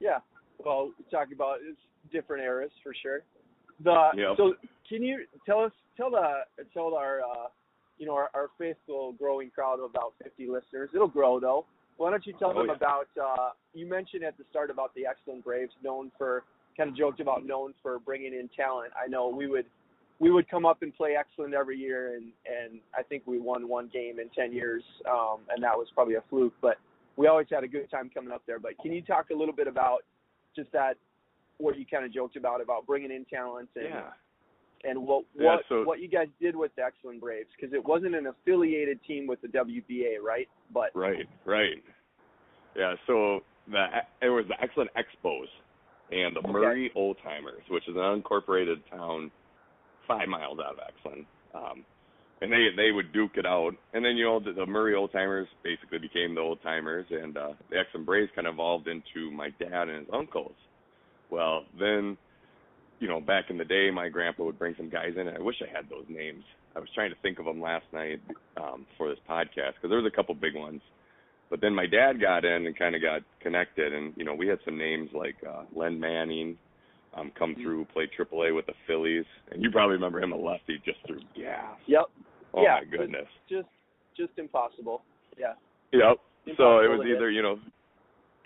Yeah. 0.01 0.19
Well, 0.65 0.93
talking 1.11 1.35
about 1.35 1.59
it's 1.63 1.79
different 2.13 2.43
eras 2.43 2.71
for 2.83 2.93
sure. 3.03 3.21
The 3.85 4.11
Yep. 4.17 4.37
so 4.37 4.55
can 4.89 5.03
you 5.03 5.25
tell 5.47 5.61
us 5.61 5.73
tell 5.97 6.11
the 6.11 6.41
tell 6.75 6.95
our 6.95 7.21
uh, 7.21 7.47
you 7.99 8.07
know 8.07 8.15
our, 8.15 8.29
our 8.35 8.49
faithful 8.59 9.13
growing 9.13 9.51
crowd 9.51 9.79
of 9.79 9.91
about 9.91 10.15
50 10.23 10.49
listeners. 10.49 10.91
It'll 10.95 11.07
grow 11.07 11.39
though. 11.39 11.65
Why 11.97 12.11
don't 12.11 12.27
you 12.27 12.33
tell 12.39 12.51
Oh, 12.51 12.55
them 12.59 12.67
yeah. 12.69 12.75
about 12.77 13.09
uh, 13.21 13.51
you 13.75 13.87
mentioned 13.89 14.25
at 14.25 14.37
the 14.37 14.45
start 14.51 14.71
about 14.71 14.95
the 14.95 15.03
Exeland 15.03 15.45
Braves 15.45 15.73
known 15.83 16.11
for 16.19 16.43
kind 16.77 16.91
of 16.91 16.97
joked 16.97 17.21
about 17.21 17.45
known 17.47 17.73
for 17.83 17.99
bringing 18.01 18.33
in 18.35 18.49
talent. 18.57 18.93
I 19.01 19.09
know 19.09 19.29
we 19.29 19.47
would 19.47 19.67
we 20.21 20.31
would 20.31 20.49
come 20.51 20.67
up 20.67 20.83
and 20.83 20.95
play 20.97 21.15
Exeland 21.15 21.55
every 21.55 21.77
year 21.77 22.17
and 22.17 22.33
and 22.47 22.81
I 22.97 23.03
think 23.03 23.23
we 23.27 23.39
won 23.39 23.69
one 23.69 23.89
game 23.93 24.19
in 24.19 24.29
10 24.31 24.53
years 24.53 24.83
um, 25.09 25.41
and 25.55 25.63
that 25.63 25.77
was 25.77 25.87
probably 25.95 26.15
a 26.15 26.23
fluke 26.29 26.55
but 26.61 26.77
we 27.17 27.27
always 27.27 27.47
had 27.51 27.65
a 27.65 27.69
good 27.69 27.91
time 27.91 28.09
coming 28.15 28.31
up 28.31 28.43
there. 28.47 28.61
But 28.61 28.79
can 28.79 28.93
you 28.93 29.03
talk 29.03 29.31
a 29.31 29.35
little 29.35 29.55
bit 29.55 29.67
about 29.67 30.05
just 30.55 30.71
that 30.71 30.95
what 31.57 31.77
you 31.77 31.85
kind 31.85 32.05
of 32.05 32.13
joked 32.15 32.37
about 32.37 32.61
about 32.61 32.87
bringing 32.87 33.11
in 33.11 33.25
talent 33.25 33.69
and 33.75 33.87
Yeah. 33.87 34.11
and 34.85 35.05
what 35.05 35.25
Yeah, 35.35 35.47
what 35.57 35.65
so- 35.69 35.83
what 35.85 35.99
you 36.01 36.07
guys 36.09 36.29
did 36.41 36.55
with 36.55 36.73
the 36.77 36.83
Exeland 36.83 37.19
Braves 37.21 37.51
because 37.57 37.73
it 37.75 37.85
wasn't 37.85 38.15
an 38.15 38.27
affiliated 38.29 39.03
team 39.03 39.27
with 39.27 39.41
the 39.41 39.49
WBA, 39.49 40.19
right? 40.23 40.49
But 40.71 40.95
Right, 40.95 41.29
right. 41.45 41.83
Yeah, 42.77 42.95
so 43.09 43.43
the 43.67 43.87
it 44.23 44.29
was 44.29 44.47
the 44.47 44.55
Exeland 44.55 44.89
Expos 44.97 45.49
and 46.13 46.37
the 46.37 46.41
Okay. 46.41 46.53
Murray 46.53 46.93
Old 46.95 47.19
Timers, 47.25 47.63
which 47.69 47.89
is 47.89 47.97
an 47.97 48.03
unincorporated 48.03 48.89
town 48.91 49.33
five 50.09 50.29
miles 50.29 50.59
out 50.59 50.75
of 50.75 50.81
Exeland. 50.81 51.27
Um, 51.55 51.85
and 52.41 52.53
they 52.53 52.69
they 52.77 52.93
would 52.93 53.13
duke 53.13 53.33
it 53.37 53.47
out, 53.47 53.73
and 53.93 54.05
then 54.05 54.17
you 54.17 54.25
know 54.25 54.41
the, 54.41 54.53
the 54.53 54.67
Murray 54.67 54.95
Old 54.95 55.13
Timers 55.13 55.49
basically 55.65 55.99
became 55.99 56.35
the 56.35 56.41
Old 56.41 56.63
Timers, 56.63 57.07
and 57.11 57.37
uh, 57.37 57.53
the 57.71 57.77
Exeland 57.77 58.07
Braves 58.07 58.31
kind 58.35 58.47
of 58.47 58.55
evolved 58.55 58.89
into 58.89 59.31
my 59.31 59.51
dad 59.59 59.89
and 59.89 60.07
his 60.07 60.09
uncles. 60.13 60.55
Well, 61.31 61.65
then, 61.79 62.17
you 63.01 63.09
know, 63.09 63.21
back 63.21 63.47
in 63.51 63.59
the 63.59 63.65
day, 63.65 63.91
my 63.93 64.09
grandpa 64.09 64.45
would 64.45 64.59
bring 64.59 64.75
some 64.79 64.89
guys 64.89 65.13
in, 65.17 65.29
and 65.29 65.37
I 65.37 65.41
wish 65.41 65.57
I 65.63 65.77
had 65.77 65.91
those 65.91 66.07
names. 66.09 66.43
I 66.75 66.81
was 66.81 66.89
trying 66.95 67.11
to 67.11 67.17
think 67.23 67.39
of 67.39 67.45
them 67.45 67.61
last 67.61 67.85
night 67.93 68.21
um, 68.57 68.87
for 68.97 69.09
this 69.09 69.19
podcast 69.29 69.75
because 69.75 69.91
there 69.91 70.01
was 70.01 70.11
a 70.11 70.15
couple 70.15 70.35
big 70.35 70.55
ones. 70.55 70.81
But 71.51 71.61
then 71.61 71.75
my 71.75 71.87
dad 71.87 72.21
got 72.21 72.45
in 72.45 72.67
and 72.67 72.79
kind 72.79 72.95
of 72.95 73.03
got 73.03 73.23
connected, 73.41 73.93
and 73.93 74.13
you 74.17 74.25
know 74.25 74.35
we 74.35 74.47
had 74.47 74.59
some 74.65 74.79
names 74.79 75.11
like 75.13 75.37
uh, 75.49 75.65
Len 75.75 75.99
Manning 75.99 76.57
um, 77.19 77.33
come 77.39 77.55
through, 77.55 77.85
played 77.87 78.11
AAA 78.19 78.55
with 78.55 78.67
the 78.67 78.75
Phillies, 78.87 79.25
and 79.51 79.63
you 79.63 79.71
probably 79.71 79.95
remember 79.95 80.21
him 80.21 80.33
a 80.33 80.37
lefty 80.37 80.81
just 80.85 80.99
through 81.07 81.21
gas. 81.37 81.77
yep, 81.87 82.05
Oh 82.55 82.63
yeah, 82.63 82.81
my 82.83 82.97
goodness. 82.97 83.27
just 83.49 83.69
just 84.17 84.33
impossible. 84.37 85.03
Yeah, 85.39 85.55
Yep. 85.93 86.19
So 86.57 86.81
it 86.81 86.89
was 86.89 87.07
either 87.07 87.31
you 87.31 87.43
know, 87.43 87.59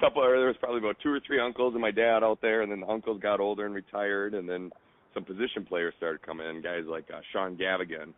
couple 0.00 0.22
or 0.22 0.36
there 0.36 0.48
was 0.48 0.56
probably 0.58 0.78
about 0.78 0.96
two 1.02 1.10
or 1.10 1.20
three 1.26 1.40
uncles 1.40 1.74
and 1.74 1.80
my 1.80 1.90
dad 1.90 2.22
out 2.22 2.40
there, 2.42 2.62
and 2.62 2.70
then 2.70 2.80
the 2.80 2.88
uncles 2.88 3.20
got 3.20 3.40
older 3.40 3.64
and 3.64 3.74
retired, 3.74 4.34
and 4.34 4.48
then 4.48 4.70
some 5.14 5.24
position 5.24 5.64
players 5.66 5.94
started 5.98 6.22
coming 6.22 6.48
in, 6.48 6.62
guys 6.62 6.82
like 6.86 7.04
uh, 7.14 7.20
Sean 7.32 7.56
Gavigan, 7.56 8.12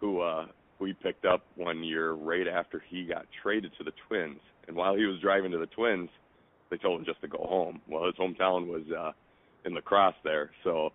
who 0.00 0.20
uh 0.20 0.46
we 0.80 0.92
picked 0.92 1.24
up 1.24 1.42
one 1.56 1.82
year 1.84 2.12
right 2.12 2.48
after 2.48 2.82
he 2.88 3.04
got 3.04 3.26
traded 3.42 3.72
to 3.78 3.84
the 3.84 3.92
Twins, 4.08 4.40
and 4.68 4.76
while 4.76 4.94
he 4.94 5.04
was 5.04 5.20
driving 5.20 5.50
to 5.52 5.58
the 5.58 5.66
Twins, 5.66 6.08
they 6.70 6.76
told 6.76 7.00
him 7.00 7.06
just 7.06 7.20
to 7.20 7.28
go 7.28 7.44
home. 7.48 7.80
Well, 7.88 8.06
his 8.06 8.14
hometown 8.14 8.66
was 8.66 8.82
uh 8.96 9.12
in 9.64 9.74
La 9.74 9.80
Crosse 9.80 10.14
there, 10.24 10.50
so 10.62 10.90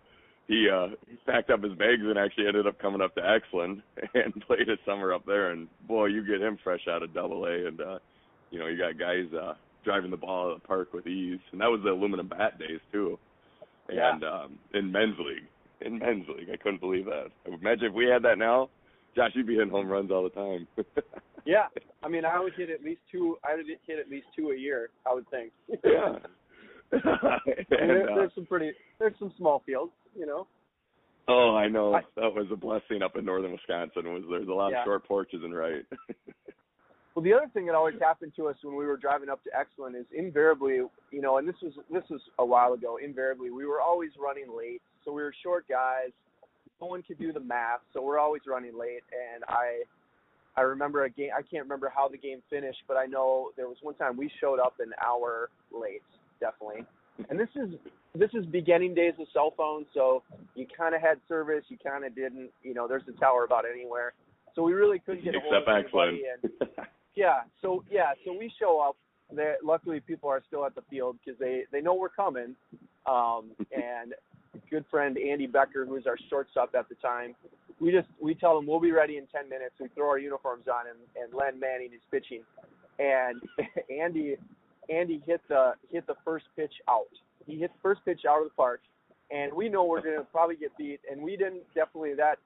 he 0.46 0.68
uh 0.68 0.88
he 1.08 1.16
packed 1.26 1.50
up 1.50 1.62
his 1.62 1.72
bags 1.74 2.02
and 2.02 2.18
actually 2.18 2.46
ended 2.48 2.66
up 2.66 2.78
coming 2.80 3.00
up 3.00 3.14
to 3.14 3.20
Exeland 3.20 3.82
and 4.14 4.34
played 4.46 4.68
a 4.68 4.76
summer 4.84 5.12
up 5.14 5.24
there 5.24 5.50
and 5.52 5.68
boy 5.86 6.06
you 6.06 6.26
get 6.26 6.40
him 6.42 6.58
fresh 6.64 6.80
out 6.90 7.02
of 7.04 7.14
double 7.14 7.44
A 7.46 7.68
and 7.68 7.80
uh 7.80 7.98
you 8.50 8.58
know 8.58 8.66
you 8.66 8.76
got 8.76 8.98
guys 8.98 9.26
uh 9.32 9.54
driving 9.84 10.10
the 10.10 10.16
ball 10.16 10.46
out 10.48 10.54
of 10.56 10.60
the 10.60 10.66
park 10.66 10.92
with 10.92 11.06
ease 11.06 11.38
and 11.52 11.60
that 11.60 11.70
was 11.70 11.80
the 11.84 11.90
aluminum 11.90 12.26
bat 12.26 12.58
days 12.58 12.80
too 12.90 13.16
Yeah. 13.88 14.14
and 14.14 14.24
um 14.24 14.58
in 14.74 14.90
men's 14.90 15.14
league 15.20 15.46
in 15.82 15.98
men's 16.00 16.26
league 16.28 16.48
i 16.52 16.56
couldn't 16.56 16.80
believe 16.80 17.04
that 17.04 17.28
imagine 17.46 17.84
if 17.84 17.94
we 17.94 18.06
had 18.06 18.22
that 18.24 18.36
now 18.36 18.68
josh 19.14 19.30
you'd 19.34 19.46
be 19.46 19.54
hitting 19.54 19.70
home 19.70 19.86
runs 19.86 20.10
all 20.10 20.24
the 20.24 20.30
time 20.30 20.66
yeah. 21.46 21.66
I 22.02 22.08
mean, 22.08 22.24
I 22.24 22.38
would 22.40 22.52
hit 22.54 22.70
at 22.70 22.82
least 22.82 23.00
two. 23.10 23.38
I 23.44 23.54
would 23.56 23.66
hit 23.66 23.98
at 23.98 24.10
least 24.10 24.26
two 24.36 24.50
a 24.50 24.56
year. 24.56 24.90
I 25.06 25.14
would 25.14 25.28
think. 25.30 25.52
yeah 25.84 26.16
And 27.70 27.88
there, 27.90 28.10
uh, 28.10 28.14
there's 28.16 28.32
some 28.34 28.46
pretty. 28.46 28.72
There's 28.98 29.14
some 29.18 29.32
small 29.38 29.62
fields, 29.64 29.92
you 30.18 30.26
know. 30.26 30.46
oh 31.28 31.54
i 31.56 31.68
know 31.68 31.94
I- 31.94 32.02
that 32.16 32.34
was 32.34 32.46
a 32.52 32.56
blessing 32.56 33.02
up 33.02 33.16
in 33.16 33.24
northern 33.24 33.52
wisconsin 33.52 34.12
was 34.12 34.22
there's 34.28 34.48
a 34.48 34.52
lot 34.52 34.70
Yeah. 34.72 34.80
of 34.80 34.84
short 34.86 35.04
porches 35.06 35.40
and 35.44 35.54
right 35.54 35.84
Well, 37.14 37.24
the 37.24 37.32
other 37.34 37.48
thing 37.52 37.66
that 37.66 37.74
always 37.74 37.96
happened 38.00 38.32
to 38.36 38.46
us 38.46 38.56
when 38.62 38.76
we 38.76 38.86
were 38.86 38.96
driving 38.96 39.28
up 39.28 39.42
to 39.42 39.50
Exeland 39.50 39.98
is 39.98 40.06
invariably, 40.16 40.74
you 41.10 41.20
know, 41.20 41.38
and 41.38 41.46
this 41.48 41.56
was 41.60 41.72
this 41.90 42.04
was 42.08 42.20
a 42.38 42.44
while 42.46 42.72
ago. 42.72 42.98
Invariably, 43.04 43.50
we 43.50 43.66
were 43.66 43.80
always 43.80 44.10
running 44.16 44.46
late, 44.56 44.80
so 45.04 45.12
we 45.12 45.20
were 45.20 45.34
short 45.42 45.66
guys. 45.68 46.10
No 46.80 46.86
one 46.86 47.02
could 47.02 47.18
do 47.18 47.32
the 47.32 47.40
math, 47.40 47.80
so 47.92 48.00
we're 48.00 48.20
always 48.20 48.42
running 48.46 48.78
late. 48.78 49.02
And 49.10 49.42
I, 49.48 49.82
I 50.56 50.60
remember 50.62 51.02
a 51.02 51.10
game. 51.10 51.30
I 51.36 51.42
can't 51.42 51.64
remember 51.64 51.92
how 51.94 52.06
the 52.06 52.16
game 52.16 52.42
finished, 52.48 52.78
but 52.86 52.96
I 52.96 53.06
know 53.06 53.50
there 53.56 53.66
was 53.66 53.76
one 53.82 53.96
time 53.96 54.16
we 54.16 54.30
showed 54.40 54.60
up 54.60 54.74
an 54.78 54.92
hour 55.04 55.50
late, 55.72 56.02
definitely. 56.40 56.84
And 57.28 57.38
this 57.38 57.48
is 57.54 57.74
this 58.14 58.30
is 58.34 58.46
beginning 58.46 58.94
days 58.94 59.12
of 59.20 59.26
cell 59.32 59.52
phones, 59.56 59.86
so 59.94 60.22
you 60.54 60.66
kind 60.76 60.94
of 60.94 61.00
had 61.00 61.18
service, 61.28 61.64
you 61.68 61.76
kind 61.84 62.04
of 62.04 62.14
didn't. 62.14 62.50
You 62.62 62.74
know, 62.74 62.88
there's 62.88 63.02
a 63.08 63.20
tower 63.20 63.44
about 63.44 63.64
anywhere. 63.70 64.14
so 64.54 64.62
we 64.62 64.72
really 64.72 64.98
couldn't 64.98 65.24
get 65.24 65.34
a 65.34 65.40
hold 65.40 65.54
Except 65.54 65.68
of 65.68 65.84
anybody. 65.84 66.22
And 66.42 66.86
yeah, 67.14 67.40
so 67.60 67.84
yeah, 67.90 68.12
so 68.24 68.32
we 68.36 68.50
show 68.58 68.80
up. 68.80 68.96
There, 69.32 69.56
luckily, 69.62 70.00
people 70.00 70.28
are 70.28 70.42
still 70.48 70.64
at 70.66 70.74
the 70.74 70.82
field 70.90 71.18
because 71.24 71.38
they 71.38 71.64
they 71.72 71.80
know 71.80 71.94
we're 71.94 72.08
coming. 72.08 72.56
Um, 73.06 73.52
and 73.72 74.14
good 74.70 74.84
friend 74.90 75.16
Andy 75.18 75.46
Becker, 75.46 75.86
who's 75.86 76.06
our 76.06 76.16
shortstop 76.28 76.74
at 76.76 76.88
the 76.88 76.96
time, 76.96 77.34
we 77.80 77.92
just 77.92 78.08
we 78.20 78.34
tell 78.34 78.56
them 78.56 78.66
we'll 78.66 78.80
be 78.80 78.92
ready 78.92 79.18
in 79.18 79.26
10 79.26 79.48
minutes. 79.48 79.74
We 79.80 79.88
throw 79.94 80.08
our 80.08 80.18
uniforms 80.18 80.64
on, 80.66 80.86
and 80.88 80.98
and 81.22 81.32
Len 81.32 81.60
Manning 81.60 81.90
is 81.94 82.00
pitching, 82.10 82.42
and 82.98 83.40
Andy 84.02 84.36
Andy 84.92 85.22
hit 85.26 85.40
the 85.48 85.74
hit 85.90 86.06
the 86.06 86.16
first 86.24 86.46
pitch 86.56 86.72
out. 86.88 87.04
He 87.46 87.56
hit 87.58 87.72
the 87.72 87.78
first 87.82 88.04
pitch 88.04 88.22
out 88.28 88.38
of 88.42 88.44
the 88.48 88.54
park, 88.54 88.80
and 89.30 89.52
we 89.52 89.68
know 89.68 89.84
we're 89.84 90.02
gonna 90.02 90.26
probably 90.32 90.56
get 90.56 90.76
beat. 90.76 91.00
And 91.10 91.22
we 91.22 91.36
didn't 91.36 91.62
definitely 91.74 92.14
that 92.14 92.38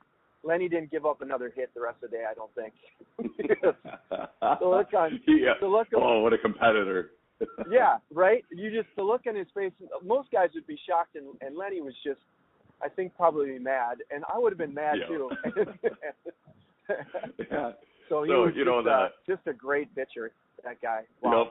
Lenny 0.42 0.68
didn't 0.68 0.90
give 0.90 1.06
up 1.06 1.22
another 1.22 1.50
hit 1.54 1.70
the 1.74 1.80
rest 1.80 1.96
of 2.02 2.10
the 2.10 2.16
day. 2.18 2.24
I 2.30 2.34
don't 2.34 2.54
think. 2.54 2.74
the 4.60 4.66
look 4.68 4.92
on 4.94 5.20
yeah. 5.26 5.54
the 5.60 5.66
look 5.66 5.88
on 5.96 6.02
Oh, 6.02 6.20
what 6.20 6.32
a 6.32 6.38
competitor. 6.38 7.10
yeah, 7.70 7.96
right. 8.12 8.44
You 8.52 8.70
just 8.70 8.88
the 8.96 9.02
look 9.02 9.22
on 9.26 9.34
his 9.34 9.48
face. 9.54 9.72
Most 10.04 10.30
guys 10.30 10.50
would 10.54 10.66
be 10.66 10.78
shocked, 10.88 11.16
and, 11.16 11.26
and 11.40 11.56
Lenny 11.56 11.80
was 11.80 11.94
just, 12.04 12.20
I 12.82 12.88
think, 12.88 13.14
probably 13.16 13.58
mad, 13.58 13.98
and 14.14 14.22
I 14.32 14.38
would 14.38 14.52
have 14.52 14.58
been 14.58 14.72
mad 14.74 14.98
Yeah. 15.00 15.06
too. 15.08 15.30
yeah. 17.50 17.72
so 18.08 18.22
he 18.22 18.30
So, 18.30 18.42
was 18.44 18.52
you 18.54 18.64
know, 18.64 18.82
just, 18.82 18.92
uh, 18.92 19.08
just 19.26 19.46
a 19.46 19.52
great 19.52 19.94
pitcher. 19.94 20.30
That 20.62 20.80
guy. 20.80 21.00
You 21.22 21.30
Wow. 21.30 21.32
know, 21.32 21.50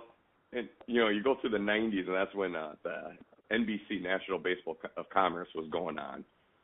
and 0.55 0.69
you 0.87 0.99
know, 0.99 1.09
you 1.09 1.23
go 1.23 1.35
through 1.39 1.51
the 1.51 1.57
'90s, 1.57 2.05
and 2.07 2.15
that's 2.15 2.33
when 2.35 2.55
uh, 2.55 2.73
the 2.83 3.15
NBC 3.51 4.01
National 4.01 4.39
Baseball 4.39 4.77
Congress 5.11 5.49
was 5.55 5.67
going 5.71 5.97
on. 5.99 6.23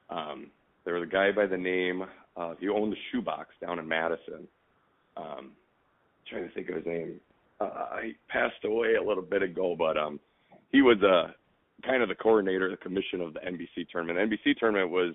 Um, 0.10 0.48
there 0.86 0.96
was 0.96 1.04
a 1.04 1.12
guy 1.12 1.32
by 1.32 1.46
the 1.46 1.58
name. 1.58 2.04
Uh, 2.36 2.56
he 2.60 2.70
owned 2.70 2.94
the 2.94 2.98
shoebox 3.12 3.50
down 3.62 3.80
in 3.80 3.88
Madison. 3.88 4.48
Um, 5.18 5.52
trying 6.30 6.48
to 6.48 6.54
think 6.54 6.70
of 6.70 6.76
his 6.76 6.86
name. 6.86 7.20
Uh, 7.60 7.98
he 8.04 8.16
passed 8.30 8.64
away 8.64 8.96
a 8.96 9.04
little 9.04 9.24
bit 9.24 9.42
ago, 9.42 9.76
but 9.78 9.98
um, 9.98 10.20
he 10.72 10.82
was 10.82 10.98
uh, 11.04 11.32
kind 11.86 12.02
of 12.02 12.10
the 12.10 12.16
coordinator, 12.16 12.70
the 12.70 12.78
commission 12.78 13.22
of 13.22 13.34
the 13.34 13.40
NBC 13.42 13.90
tournament. 13.92 14.32
The 14.32 14.38
NBC 14.38 14.58
tournament 14.58 14.90
was, 14.90 15.14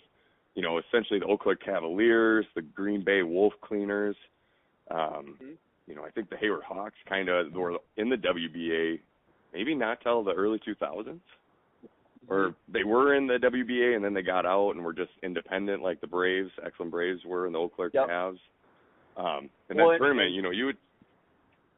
you 0.55 0.63
know, 0.63 0.79
essentially 0.79 1.19
the 1.19 1.37
Claire 1.41 1.57
Cavaliers, 1.57 2.45
the 2.55 2.63
Green 2.63 3.03
Bay 3.03 3.23
Wolf 3.23 3.55
Cleaners. 3.63 4.17
Um, 4.91 5.39
Mhm. 5.43 5.57
You 5.87 5.95
know, 5.95 6.05
I 6.05 6.11
think 6.11 6.31
the 6.31 6.37
Hayward 6.37 6.63
Hawks 6.63 6.95
kind 7.09 7.29
of 7.29 7.53
were 7.53 7.77
in 7.97 8.09
the 8.09 8.17
WBA, 8.17 9.01
maybe 9.53 9.75
not 9.75 10.01
till 10.03 10.25
the 10.25 10.33
early 10.33 10.59
2000s, 10.67 11.21
or 12.29 12.55
they 12.73 12.85
were 12.85 13.15
in 13.15 13.27
the 13.27 13.35
WBA 13.35 13.97
and 13.97 14.05
then 14.05 14.15
they 14.15 14.23
got 14.23 14.47
out 14.47 14.71
and 14.71 14.85
were 14.85 14.95
just 14.95 15.11
independent, 15.23 15.83
like 15.83 16.01
the 16.01 16.07
Braves, 16.07 16.51
Exeland 16.65 16.91
Braves 16.91 17.21
were 17.27 17.47
in 17.47 17.53
the 17.53 17.59
Eau 17.59 17.69
Claire 17.69 17.91
Yep. 17.93 18.09
Cavs. 18.09 18.39
Um, 19.17 19.51
and 19.69 19.79
Well, 19.79 19.91
that 19.91 19.99
tournament, 19.99 20.33
you 20.33 20.43
know, 20.43 20.51
you 20.51 20.67
would. 20.67 20.77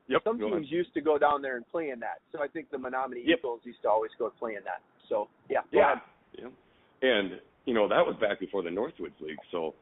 Yep. 0.08 0.22
Some 0.22 0.38
teams 0.38 0.70
used 0.70 0.94
to 0.94 1.00
go 1.00 1.18
down 1.18 1.42
there 1.42 1.56
and 1.56 1.68
play 1.68 1.90
in 1.90 1.98
that. 1.98 2.20
So 2.30 2.40
I 2.40 2.46
think 2.46 2.70
the 2.70 2.78
Menominee 2.78 3.24
Yep. 3.26 3.38
Eagles 3.40 3.60
used 3.64 3.82
to 3.82 3.90
always 3.90 4.12
go 4.18 4.30
play 4.38 4.54
in 4.54 4.62
that. 4.64 4.80
So 5.08 5.28
yeah. 5.50 5.60
Yeah. 5.72 5.96
Yeah. 6.38 6.48
And 7.02 7.40
you 7.64 7.74
know 7.74 7.88
that 7.88 8.06
was 8.06 8.16
back 8.20 8.38
before 8.38 8.62
the 8.62 8.70
Northwoods 8.70 9.20
League, 9.20 9.38
so 9.50 9.74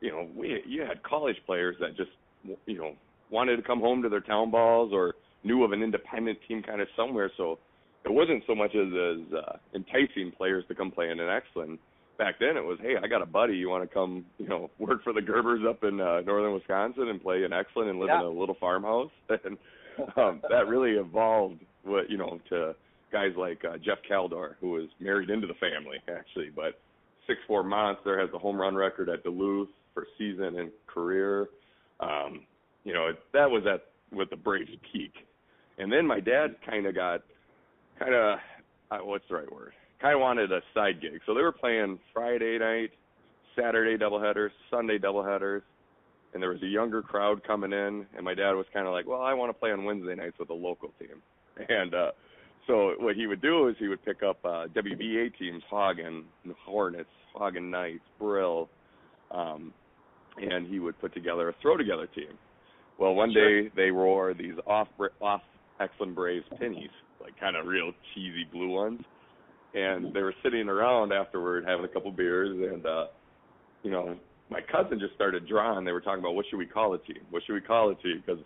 you 0.00 0.10
know 0.10 0.28
we 0.34 0.62
you 0.66 0.82
had 0.82 1.02
college 1.02 1.36
players 1.46 1.76
that 1.80 1.96
just 1.96 2.10
you 2.66 2.76
know 2.78 2.94
wanted 3.30 3.56
to 3.56 3.62
come 3.62 3.80
home 3.80 4.02
to 4.02 4.08
their 4.08 4.20
town 4.20 4.50
balls 4.50 4.90
or 4.92 5.14
knew 5.44 5.64
of 5.64 5.72
an 5.72 5.82
independent 5.82 6.38
team 6.46 6.62
kind 6.62 6.80
of 6.80 6.88
somewhere. 6.96 7.30
So 7.36 7.58
it 8.04 8.12
wasn't 8.12 8.42
so 8.46 8.54
much 8.54 8.74
as 8.74 8.88
as 8.88 9.34
uh, 9.34 9.56
enticing 9.74 10.32
players 10.36 10.64
to 10.68 10.74
come 10.74 10.90
play 10.90 11.10
in 11.10 11.20
an 11.20 11.28
Exeland. 11.28 11.78
Back 12.18 12.34
then 12.38 12.56
it 12.56 12.64
was, 12.64 12.78
hey, 12.82 12.94
I 13.02 13.06
got 13.08 13.22
a 13.22 13.26
buddy. 13.26 13.54
You 13.56 13.70
want 13.70 13.88
to 13.88 13.92
come, 13.94 14.26
you 14.38 14.46
know, 14.48 14.70
work 14.78 15.02
for 15.02 15.12
the 15.12 15.20
Gerbers 15.20 15.66
up 15.68 15.82
in 15.84 16.00
uh, 16.00 16.20
northern 16.20 16.52
Wisconsin 16.52 17.08
and 17.08 17.22
play 17.22 17.44
in 17.44 17.50
Exeland 17.50 17.88
and 17.90 17.98
live 17.98 18.08
Yeah. 18.08 18.20
in 18.20 18.26
a 18.26 18.30
little 18.30 18.56
farmhouse. 18.60 19.10
And 19.44 19.56
um, 20.16 20.40
that 20.48 20.66
really 20.68 20.92
evolved, 20.92 21.60
what 21.84 22.08
you 22.08 22.16
know, 22.16 22.38
to 22.48 22.74
guys 23.12 23.32
like 23.36 23.62
uh, 23.64 23.76
Jeff 23.78 23.98
Caldor, 24.10 24.54
who 24.60 24.70
was 24.70 24.88
married 25.00 25.30
into 25.30 25.46
the 25.46 25.54
family 25.54 25.96
actually, 26.08 26.50
but 26.54 26.78
six 27.26 27.40
four 27.46 27.62
monster 27.62 28.18
has 28.18 28.30
the 28.32 28.38
home 28.38 28.56
run 28.60 28.74
record 28.74 29.08
at 29.08 29.24
Duluth 29.24 29.68
for 29.92 30.06
season 30.16 30.58
and 30.58 30.70
career. 30.86 31.48
Um, 31.98 32.42
you 32.84 32.92
know, 32.92 33.08
it, 33.08 33.18
that 33.32 33.50
was 33.50 33.62
at 33.66 33.84
with 34.16 34.30
the 34.30 34.36
Braves 34.36 34.70
peak, 34.92 35.12
and 35.78 35.92
then 35.92 36.06
my 36.06 36.20
dad 36.20 36.56
kind 36.68 36.86
of 36.86 36.94
got 36.94 37.20
kind 37.98 38.14
of 38.14 38.38
uh, 38.90 38.98
what's 39.04 39.24
the 39.28 39.36
right 39.36 39.52
word? 39.52 39.72
Kind 40.00 40.14
of 40.14 40.20
wanted 40.20 40.50
a 40.50 40.60
side 40.74 41.00
gig, 41.00 41.20
so 41.26 41.34
they 41.34 41.42
were 41.42 41.52
playing 41.52 41.98
Friday 42.12 42.58
night, 42.58 42.90
Saturday 43.54 44.02
doubleheaders, 44.02 44.50
Sunday 44.70 44.98
doubleheaders, 44.98 45.62
and 46.32 46.42
there 46.42 46.50
was 46.50 46.62
a 46.62 46.66
younger 46.66 47.02
crowd 47.02 47.44
coming 47.46 47.72
in, 47.72 48.06
and 48.16 48.24
my 48.24 48.34
dad 48.34 48.52
was 48.52 48.66
kind 48.72 48.86
of 48.86 48.92
like, 48.92 49.06
well, 49.06 49.22
I 49.22 49.34
want 49.34 49.50
to 49.50 49.58
play 49.58 49.72
on 49.72 49.84
Wednesday 49.84 50.14
nights 50.14 50.38
with 50.38 50.50
a 50.50 50.54
local 50.54 50.90
team, 50.98 51.22
and 51.68 51.94
uh, 51.94 52.10
so 52.66 52.94
what 52.98 53.16
he 53.16 53.26
would 53.26 53.42
do 53.42 53.68
is 53.68 53.76
he 53.78 53.88
would 53.88 54.04
pick 54.04 54.22
up 54.22 54.38
uh, 54.44 54.66
WBA 54.74 55.36
teams, 55.38 55.62
Haugen, 55.70 56.22
Hornets, 56.64 57.08
Haugen 57.36 57.70
Knights, 57.70 58.04
Brill, 58.18 58.68
um, 59.30 59.72
and 60.36 60.66
he 60.66 60.78
would 60.78 60.98
put 61.00 61.12
together 61.12 61.48
a 61.48 61.54
throw 61.60 61.76
together 61.76 62.06
team. 62.14 62.38
Well, 63.00 63.14
one 63.14 63.32
Sure. 63.32 63.62
day 63.62 63.68
they 63.74 63.90
wore 63.90 64.34
these 64.34 64.54
off 64.66 64.88
off 65.22 65.42
Exeland 65.80 66.14
Braves 66.14 66.46
pennies, 66.58 66.90
like 67.18 67.34
kind 67.40 67.56
of 67.56 67.66
real 67.66 67.92
cheesy 68.12 68.44
blue 68.44 68.68
ones, 68.68 69.02
and 69.72 70.12
they 70.12 70.22
were 70.22 70.34
sitting 70.42 70.68
around 70.68 71.10
afterward 71.10 71.64
having 71.64 71.86
a 71.86 71.88
couple 71.88 72.12
beers, 72.12 72.50
and 72.50 72.84
uh, 72.84 73.06
you 73.82 73.90
know, 73.90 74.18
my 74.50 74.60
cousin 74.60 75.00
just 75.00 75.14
started 75.14 75.48
drawing. 75.48 75.86
They 75.86 75.92
were 75.92 76.02
talking 76.02 76.20
about 76.20 76.34
what 76.34 76.44
should 76.50 76.58
we 76.58 76.66
call 76.66 76.92
the 76.92 76.98
team? 76.98 77.22
What 77.30 77.42
should 77.46 77.54
we 77.54 77.62
call 77.62 77.88
the 77.88 77.94
team? 77.96 78.22
Because 78.24 78.44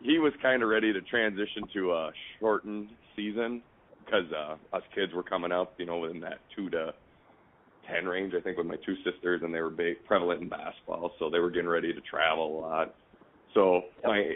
he 0.00 0.18
was 0.18 0.32
kind 0.40 0.62
of 0.62 0.70
ready 0.70 0.90
to 0.92 1.02
transition 1.02 1.64
to 1.74 1.92
a 1.92 2.10
shortened 2.40 2.88
season 3.14 3.60
because 4.02 4.24
uh, 4.32 4.56
us 4.74 4.82
kids 4.94 5.12
were 5.12 5.22
coming 5.22 5.52
up, 5.52 5.74
you 5.76 5.84
know, 5.84 6.06
in 6.06 6.20
that 6.20 6.40
two 6.56 6.70
to 6.70 6.94
ten 7.86 8.06
range. 8.06 8.32
I 8.34 8.40
think 8.40 8.56
with 8.56 8.66
my 8.66 8.76
two 8.76 8.96
sisters, 9.04 9.42
and 9.44 9.54
they 9.54 9.60
were 9.60 9.68
big, 9.68 10.02
prevalent 10.06 10.40
in 10.40 10.48
basketball, 10.48 11.12
so 11.18 11.28
they 11.28 11.38
were 11.38 11.50
getting 11.50 11.68
ready 11.68 11.92
to 11.92 12.00
travel 12.00 12.58
a 12.58 12.60
lot. 12.60 12.94
So 13.54 13.82
my 14.04 14.34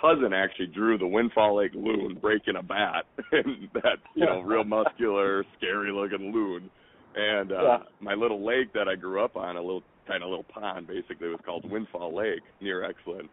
cousin 0.00 0.32
actually 0.32 0.66
drew 0.66 0.98
the 0.98 1.06
Windfall 1.06 1.56
Lake 1.56 1.72
loon 1.74 2.18
breaking 2.20 2.56
a 2.56 2.62
bat, 2.62 3.06
and 3.32 3.68
that 3.74 3.98
you 4.14 4.26
know 4.26 4.40
real 4.40 4.64
muscular, 4.78 5.44
scary 5.56 5.90
looking 5.92 6.32
loon. 6.32 6.70
And 7.14 7.52
uh, 7.52 7.62
Yeah. 7.62 7.78
my 8.00 8.14
little 8.14 8.44
lake 8.44 8.72
that 8.74 8.86
I 8.88 8.94
grew 8.94 9.24
up 9.24 9.36
on, 9.36 9.56
a 9.56 9.60
little 9.62 9.82
kind 10.06 10.22
of 10.22 10.28
little 10.28 10.44
pond, 10.44 10.86
basically 10.86 11.28
was 11.28 11.40
called 11.44 11.68
Windfall 11.68 12.14
Lake 12.14 12.42
near 12.60 12.82
Exeland. 12.82 13.28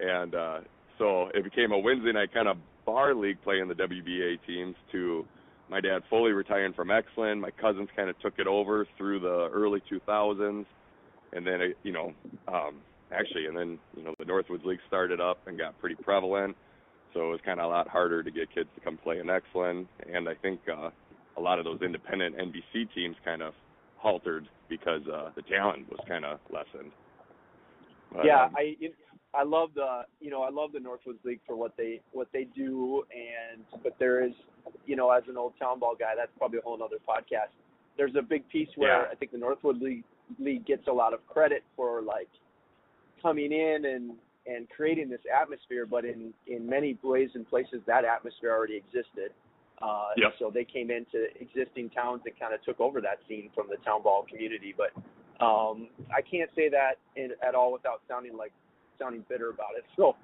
And 0.00 0.34
uh, 0.34 0.60
so 0.98 1.28
it 1.34 1.44
became 1.44 1.72
a 1.72 1.78
Wednesday 1.78 2.12
night 2.12 2.32
kind 2.32 2.48
of 2.48 2.56
bar 2.86 3.14
league 3.14 3.40
playing 3.42 3.68
the 3.68 3.74
WBA 3.74 4.38
teams 4.46 4.74
to 4.92 5.26
my 5.68 5.80
dad 5.80 6.02
fully 6.10 6.32
retiring 6.32 6.72
from 6.72 6.88
Exeland. 6.88 7.40
My 7.40 7.50
cousins 7.50 7.88
kind 7.96 8.08
of 8.08 8.18
took 8.20 8.34
it 8.38 8.46
over 8.46 8.86
through 8.96 9.20
the 9.20 9.48
early 9.52 9.82
2000s, 9.90 10.64
and 11.32 11.46
then 11.46 11.60
it, 11.60 11.78
you 11.82 11.92
know, 11.92 12.12
um, 12.48 12.76
actually, 13.12 13.46
and 13.46 13.56
then 13.56 13.78
you 13.96 14.02
know 14.02 14.14
the 14.18 14.24
Northwoods 14.24 14.64
League 14.64 14.80
started 14.88 15.20
up 15.20 15.38
and 15.46 15.58
got 15.58 15.78
pretty 15.78 15.96
prevalent. 15.96 16.56
So 17.14 17.28
it 17.28 17.30
was 17.30 17.40
kind 17.44 17.60
of 17.60 17.66
a 17.66 17.68
lot 17.68 17.88
harder 17.88 18.22
to 18.22 18.30
get 18.30 18.52
kids 18.54 18.68
to 18.74 18.80
come 18.80 18.96
play 18.96 19.18
in 19.18 19.26
Exeland, 19.26 19.86
and 20.12 20.28
I 20.28 20.34
think 20.34 20.60
uh, 20.68 20.90
a 21.36 21.40
lot 21.40 21.58
of 21.58 21.64
those 21.64 21.82
independent 21.82 22.36
NBC 22.36 22.92
teams 22.94 23.16
kind 23.24 23.42
of 23.42 23.52
haltered 23.98 24.48
because 24.68 25.02
uh, 25.12 25.30
the 25.36 25.42
talent 25.42 25.88
was 25.90 26.00
kind 26.08 26.24
of 26.24 26.38
lessened. 26.50 26.92
But, 28.12 28.24
yeah, 28.24 28.44
um, 28.44 28.54
I 28.56 28.76
it, 28.80 28.94
I 29.34 29.44
love 29.44 29.70
the 29.74 30.02
you 30.20 30.30
know 30.30 30.42
I 30.42 30.50
love 30.50 30.72
the 30.72 30.78
Northwoods 30.78 31.24
League 31.24 31.40
for 31.46 31.56
what 31.56 31.76
they 31.76 32.00
what 32.12 32.28
they 32.32 32.44
do, 32.56 33.04
and 33.12 33.64
but 33.82 33.94
there 33.98 34.24
is 34.24 34.32
you 34.86 34.96
know 34.96 35.10
as 35.10 35.22
an 35.28 35.36
old 35.36 35.54
town 35.58 35.78
ball 35.78 35.94
guy, 35.98 36.12
that's 36.16 36.32
probably 36.38 36.58
a 36.58 36.62
whole 36.62 36.82
other 36.82 36.96
podcast. 37.08 37.52
There's 37.96 38.14
a 38.18 38.22
big 38.22 38.48
piece 38.48 38.68
where 38.76 39.02
Yeah. 39.02 39.08
I 39.10 39.14
think 39.14 39.32
the 39.32 39.38
Northwood 39.38 39.80
League 39.80 40.04
League 40.38 40.66
gets 40.66 40.86
a 40.88 40.92
lot 40.92 41.12
of 41.12 41.26
credit 41.26 41.62
for 41.76 42.02
like 42.02 42.28
coming 43.22 43.52
in 43.52 43.84
and 43.86 44.12
and 44.44 44.68
creating 44.70 45.08
this 45.08 45.20
atmosphere, 45.32 45.86
but 45.86 46.04
in 46.04 46.34
in 46.46 46.68
many 46.68 46.98
ways 47.02 47.30
and 47.34 47.48
places 47.48 47.80
that 47.86 48.04
atmosphere 48.04 48.50
already 48.52 48.76
existed. 48.76 49.30
Uh, 49.80 50.10
Yep. 50.16 50.32
So 50.38 50.50
they 50.52 50.64
came 50.64 50.90
into 50.90 51.26
existing 51.40 51.90
towns 51.90 52.22
and 52.26 52.38
kind 52.38 52.54
of 52.54 52.62
took 52.62 52.78
over 52.80 53.00
that 53.00 53.18
scene 53.28 53.50
from 53.54 53.66
the 53.68 53.76
town 53.84 54.02
ball 54.02 54.24
community. 54.28 54.72
But 54.76 54.92
um, 55.44 55.88
I 56.14 56.22
can't 56.22 56.50
say 56.54 56.68
that 56.70 56.98
in, 57.16 57.30
at 57.46 57.54
all 57.56 57.72
without 57.72 58.00
sounding 58.08 58.36
like 58.36 58.52
sounding 58.98 59.24
bitter 59.28 59.50
about 59.50 59.74
it. 59.76 59.84
So 59.96 60.14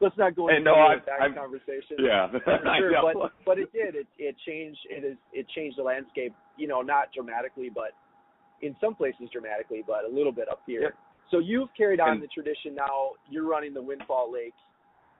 let's 0.00 0.18
not 0.18 0.34
go 0.34 0.48
into 0.48 0.62
no, 0.62 0.74
that 1.06 1.20
I'm- 1.22 1.34
conversation. 1.34 1.96
yeah, 2.00 2.26
sure, 2.78 2.92
but 3.02 3.30
but 3.46 3.58
it 3.58 3.72
did. 3.72 3.94
It 3.94 4.06
it 4.18 4.34
changed. 4.46 4.80
It 4.90 5.04
is 5.04 5.16
it 5.32 5.46
changed 5.54 5.78
the 5.78 5.84
landscape. 5.84 6.34
You 6.56 6.66
know, 6.66 6.82
not 6.82 7.12
dramatically, 7.14 7.70
but 7.72 7.92
in 8.62 8.74
some 8.80 8.94
places 8.96 9.28
dramatically, 9.32 9.84
but 9.86 10.04
a 10.04 10.08
little 10.12 10.32
bit 10.32 10.48
up 10.48 10.62
here. 10.66 10.82
Yep. 10.82 10.94
So 11.30 11.38
you've 11.38 11.68
carried 11.76 12.00
on 12.00 12.08
And- 12.12 12.22
the 12.22 12.28
tradition 12.28 12.74
now. 12.74 13.12
You're 13.28 13.46
running 13.46 13.74
the 13.74 13.82
Windfall 13.82 14.30
Lake 14.30 14.54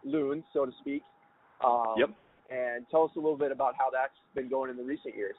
loons, 0.05 0.45
so 0.53 0.67
to 0.67 0.73
speak. 0.81 1.03
Um, 1.61 1.95
Yep. 1.97 2.11
And 2.51 2.89
tell 2.91 3.05
us 3.05 3.11
a 3.17 3.19
little 3.19 3.39
bit 3.39 3.51
about 3.53 3.75
how 3.75 3.89
that's 3.91 4.13
been 4.35 4.49
going 4.49 4.71
in 4.71 4.77
the 4.77 4.83
recent 4.85 5.17
years. 5.17 5.37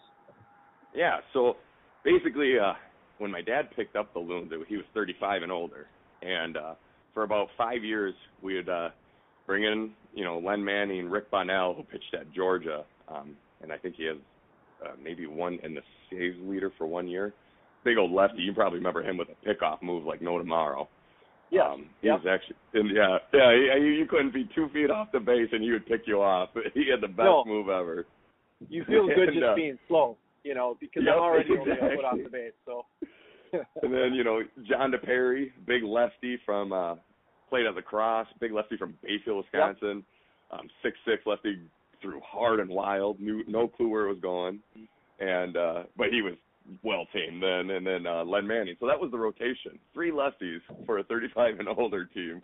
Yeah, 0.94 1.22
so 1.34 1.56
basically, 2.04 2.58
uh, 2.58 2.74
when 3.20 3.30
my 3.30 3.42
dad 3.42 3.70
picked 3.76 3.96
up 3.96 4.12
the 4.14 4.20
loons, 4.20 4.52
he 4.68 4.76
was 4.76 4.86
35 4.94 5.44
and 5.44 5.52
older, 5.52 5.88
and 6.24 6.58
uh, 6.58 6.74
for 7.14 7.24
about 7.24 7.50
five 7.58 7.84
years 7.84 8.16
we 8.42 8.56
would 8.56 8.70
uh, 8.70 8.90
bring 9.46 9.64
in 9.64 9.94
you 10.14 10.24
know 10.24 10.40
Len 10.40 10.64
Manning, 10.64 11.10
Rick 11.10 11.30
Bonnell, 11.30 11.76
who 11.76 11.84
pitched 11.84 12.14
at 12.14 12.32
Georgia, 12.32 12.86
um, 13.08 13.38
and 13.62 13.72
I 13.72 13.78
think 13.78 13.96
he 13.96 14.06
has 14.06 14.18
uh, 14.84 14.92
maybe 15.02 15.28
one 15.28 15.60
in 15.64 15.76
the 15.76 15.82
saves 16.10 16.38
leader 16.42 16.72
for 16.78 16.88
one 16.88 17.08
year. 17.08 17.34
Big 17.86 17.98
old 17.98 18.12
lefty. 18.12 18.42
You 18.42 18.52
probably 18.52 18.80
remember 18.80 19.02
him 19.02 19.16
with 19.16 19.30
a 19.30 19.48
pickoff 19.48 19.82
move 19.82 20.04
like 20.04 20.22
no 20.22 20.38
tomorrow. 20.38 20.90
Yeah. 21.52 21.70
Um, 21.70 21.86
he 22.02 22.10
was 22.10 22.26
actually, 22.28 22.56
and 22.74 22.90
yeah, 22.94 23.18
yeah. 23.34 23.78
He, 23.78 23.86
you 23.98 24.08
couldn't 24.10 24.34
be 24.34 24.50
two 24.56 24.68
feet 24.74 24.90
off 24.90 25.12
the 25.14 25.20
base, 25.20 25.48
and 25.54 25.64
he 25.64 25.72
would 25.72 25.86
pick 25.86 26.02
you 26.06 26.22
off. 26.22 26.50
He 26.74 26.90
had 26.90 27.02
the 27.02 27.08
best 27.08 27.20
No. 27.20 27.44
move 27.46 27.70
ever. 27.70 28.06
You 28.68 28.84
feel 28.86 29.08
good 29.08 29.20
And, 29.30 29.34
just 29.36 29.46
uh, 29.46 29.56
being 29.56 29.78
slow, 29.88 30.18
you 30.44 30.56
know, 30.56 30.76
because 30.82 31.04
Yep, 31.06 31.14
I'm 31.16 31.22
already 31.22 31.50
only 31.52 31.72
a 31.72 31.96
foot 31.96 32.06
off 32.06 32.18
the 32.22 32.30
base. 32.30 32.54
So. 32.66 32.86
And 33.84 33.94
then 33.94 34.14
you 34.14 34.26
know 34.26 34.42
John 34.68 34.92
DePerry, 34.92 35.52
big 35.66 35.82
lefty 35.84 36.38
from 36.46 36.74
uh, 36.74 36.96
played 37.50 37.66
at 37.66 37.76
the 37.76 37.82
cross, 37.82 38.28
big 38.42 38.52
lefty 38.52 38.76
from 38.76 38.96
Bayfield, 39.02 39.46
Wisconsin. 39.46 40.04
Um, 40.52 40.68
six 40.84 40.98
six 41.08 41.22
lefty, 41.26 41.60
threw 42.02 42.20
hard 42.26 42.60
and 42.60 42.70
wild, 42.70 43.18
knew 43.22 43.44
no 43.48 43.70
clue 43.70 43.88
where 43.88 44.08
it 44.08 44.10
was 44.10 44.20
going, 44.20 44.60
and 45.22 45.56
uh, 45.56 45.84
but 45.96 46.08
he 46.12 46.22
was 46.22 46.34
well 46.84 47.06
team 47.14 47.40
then. 47.40 47.70
And 47.76 47.86
then 47.86 48.06
uh, 48.08 48.24
Len 48.24 48.48
Manning. 48.48 48.76
So 48.80 48.88
that 48.88 49.00
was 49.00 49.12
the 49.12 49.18
rotation, 49.18 49.80
three 49.94 50.12
lefties 50.12 50.60
for 50.86 51.00
a 51.00 51.04
35 51.04 51.60
and 51.60 51.70
older 51.70 52.06
team, 52.06 52.42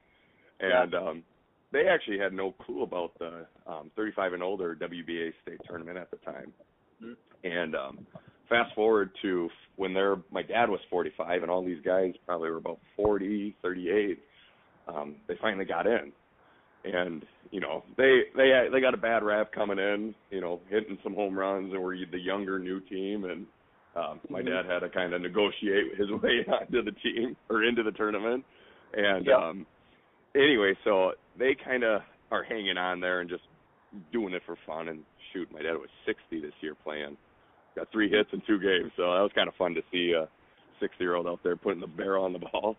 and 0.60 0.94
um, 0.94 1.24
they 1.72 1.88
actually 1.88 2.20
had 2.20 2.34
no 2.34 2.51
clue 2.51 2.84
about 2.84 3.18
the 3.20 3.46
um, 3.68 3.92
35 3.96 4.34
and 4.34 4.44
older 4.44 4.75
WBA 4.75 5.32
state 5.42 5.60
tournament 5.68 5.98
at 5.98 6.12
the 6.12 6.18
time. 6.18 6.54
Mhm. 7.04 7.16
And 7.44 7.75
um, 7.75 8.06
fast 8.51 8.75
forward 8.75 9.12
to 9.22 9.50
when 9.78 9.94
they're 9.94 10.18
my 10.30 10.44
dad 10.44 10.70
was 10.70 10.82
45 10.90 11.42
and 11.42 11.50
all 11.50 11.66
these 11.66 11.82
guys 11.84 12.13
probably 12.25 12.50
were 12.50 12.58
about 12.58 12.80
40 12.98 13.56
38 13.62 14.20
um 14.90 15.16
they 15.28 15.36
finally 15.42 15.63
got 15.63 15.88
in 15.88 16.12
and 16.84 17.25
you 17.50 17.62
know 17.62 17.84
they 17.98 18.24
they 18.36 18.68
they 18.72 18.82
got 18.82 18.94
a 18.94 18.98
bad 18.98 19.24
rap 19.24 19.54
coming 19.54 19.80
in 19.80 20.13
you 20.30 20.42
know 20.42 20.60
hitting 20.70 20.98
some 21.01 21.16
home 21.16 21.38
runs 21.38 21.74
and 21.74 21.82
were 21.82 21.96
the 22.12 22.20
younger 22.20 22.60
new 22.60 22.82
team 22.82 23.24
and 23.24 23.46
um 23.96 24.20
my 24.30 24.42
Mhm. 24.42 24.46
dad 24.48 24.66
had 24.66 24.80
to 24.80 24.90
kind 24.90 25.14
of 25.14 25.22
negotiate 25.22 25.96
his 25.98 26.10
way 26.22 26.46
onto 26.48 26.82
the 26.84 26.92
team 27.04 27.36
or 27.50 27.64
into 27.64 27.84
the 27.84 27.92
tournament 27.92 28.46
and 28.94 29.28
Yep. 29.28 29.38
um 29.40 29.66
anyway 30.36 30.74
so 30.84 31.14
they 31.38 31.56
kind 31.56 31.84
of 31.84 32.02
are 32.32 32.44
hanging 32.44 32.78
on 32.78 33.00
there 33.00 33.20
and 33.22 33.30
just 33.30 33.44
doing 34.12 34.34
it 34.34 34.42
for 34.46 34.56
fun 34.66 34.88
and 34.88 35.04
shoot 35.34 35.52
my 35.52 35.62
dad 35.62 35.74
was 35.74 35.90
60 36.06 36.40
this 36.42 36.54
year 36.62 36.76
playing 36.76 37.18
got 37.76 37.90
three 37.92 38.10
hits 38.10 38.30
in 38.34 38.42
two 38.42 38.60
games, 38.60 38.92
so 38.98 39.04
that 39.14 39.22
was 39.22 39.32
kind 39.34 39.48
of 39.48 39.56
fun 39.56 39.74
to 39.74 39.82
see 39.94 40.12
a 40.12 40.28
six-year-old 40.82 41.26
out 41.26 41.40
there 41.42 41.56
putting 41.56 41.80
the 41.80 41.88
barrel 41.88 42.26
on 42.26 42.34
the 42.34 42.40
ball. 42.40 42.76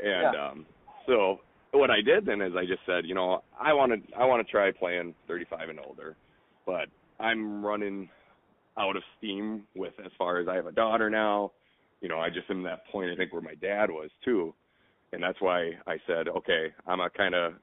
And 0.00 0.34
Yeah. 0.34 0.48
um, 0.50 0.66
so 1.06 1.40
what 1.70 1.90
I 1.90 2.02
did 2.02 2.26
then 2.26 2.42
is 2.42 2.54
I 2.54 2.66
just 2.66 2.84
said, 2.84 3.06
you 3.06 3.14
know, 3.14 3.42
I 3.58 3.72
want 3.72 3.92
to 3.92 4.16
I 4.18 4.26
want 4.26 4.46
to 4.46 4.50
try 4.50 4.70
playing 4.70 5.14
35 5.28 5.70
and 5.70 5.80
older, 5.80 6.14
but 6.66 6.88
I'm 7.18 7.64
running 7.64 8.10
out 8.78 8.96
of 8.96 9.02
steam 9.16 9.64
with 9.74 9.94
as 10.04 10.12
far 10.16 10.38
as 10.38 10.48
I 10.48 10.54
have 10.54 10.66
a 10.66 10.72
daughter 10.72 11.10
now. 11.10 11.52
You 12.00 12.08
know, 12.08 12.18
I 12.18 12.28
just 12.28 12.48
am 12.50 12.62
that 12.62 12.86
point 12.92 13.10
I 13.10 13.16
think 13.16 13.32
where 13.32 13.42
my 13.42 13.54
dad 13.56 13.90
was 13.90 14.10
too, 14.24 14.54
and 15.12 15.22
that's 15.22 15.40
why 15.40 15.72
I 15.86 15.96
said, 16.06 16.28
okay, 16.28 16.72
I'm 16.86 16.98
gonna 16.98 17.10
kind 17.10 17.34
of 17.34 17.54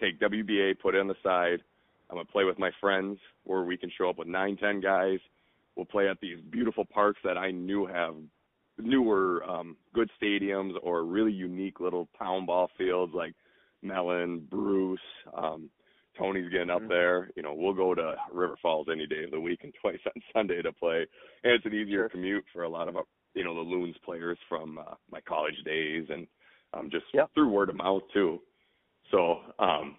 take 0.00 0.20
WBA, 0.20 0.80
put 0.80 0.94
it 0.94 1.00
on 1.00 1.08
the 1.08 1.14
side. 1.22 1.60
I'm 2.10 2.16
gonna 2.16 2.24
play 2.24 2.44
with 2.44 2.58
my 2.58 2.70
friends 2.80 3.18
where 3.44 3.62
we 3.62 3.76
can 3.76 3.90
show 3.96 4.10
up 4.10 4.18
with 4.18 4.28
nine, 4.28 4.56
ten 4.56 4.80
guys 4.80 5.20
we'll 5.76 5.86
play 5.86 6.08
at 6.08 6.20
these 6.20 6.38
beautiful 6.50 6.84
parks 6.84 7.20
that 7.24 7.36
I 7.36 7.50
knew 7.50 7.86
have 7.86 8.14
newer 8.78 9.44
um 9.48 9.76
good 9.92 10.10
stadiums 10.20 10.72
or 10.82 11.04
really 11.04 11.32
unique 11.32 11.78
little 11.78 12.08
town 12.18 12.46
ball 12.46 12.70
fields 12.76 13.12
like 13.14 13.34
Mellen, 13.82 14.46
Bruce, 14.50 14.98
um 15.32 15.70
Tony's 16.16 16.50
getting 16.50 16.70
up 16.70 16.82
Mhm. 16.82 16.88
there. 16.88 17.30
You 17.36 17.42
know, 17.42 17.54
we'll 17.54 17.72
go 17.74 17.94
to 17.94 18.16
River 18.32 18.56
Falls 18.62 18.88
any 18.90 19.06
day 19.06 19.24
of 19.24 19.30
the 19.30 19.40
week 19.40 19.64
and 19.64 19.74
twice 19.80 20.00
on 20.06 20.22
Sunday 20.32 20.62
to 20.62 20.72
play. 20.72 21.06
And 21.42 21.52
it's 21.52 21.66
an 21.66 21.74
easier 21.74 22.02
Sure. 22.02 22.08
commute 22.10 22.44
for 22.52 22.62
a 22.64 22.68
lot 22.68 22.88
of 22.88 22.96
uh, 22.96 23.02
you 23.34 23.44
know 23.44 23.54
the 23.54 23.60
Loons 23.60 23.96
players 24.04 24.38
from 24.48 24.78
uh, 24.78 24.94
my 25.10 25.20
college 25.22 25.60
days 25.64 26.08
and 26.10 26.26
um 26.72 26.88
just 26.90 27.06
Yep. 27.12 27.30
through 27.34 27.48
word 27.50 27.68
of 27.70 27.76
mouth 27.76 28.02
too. 28.12 28.40
So, 29.10 29.40
um 29.58 29.96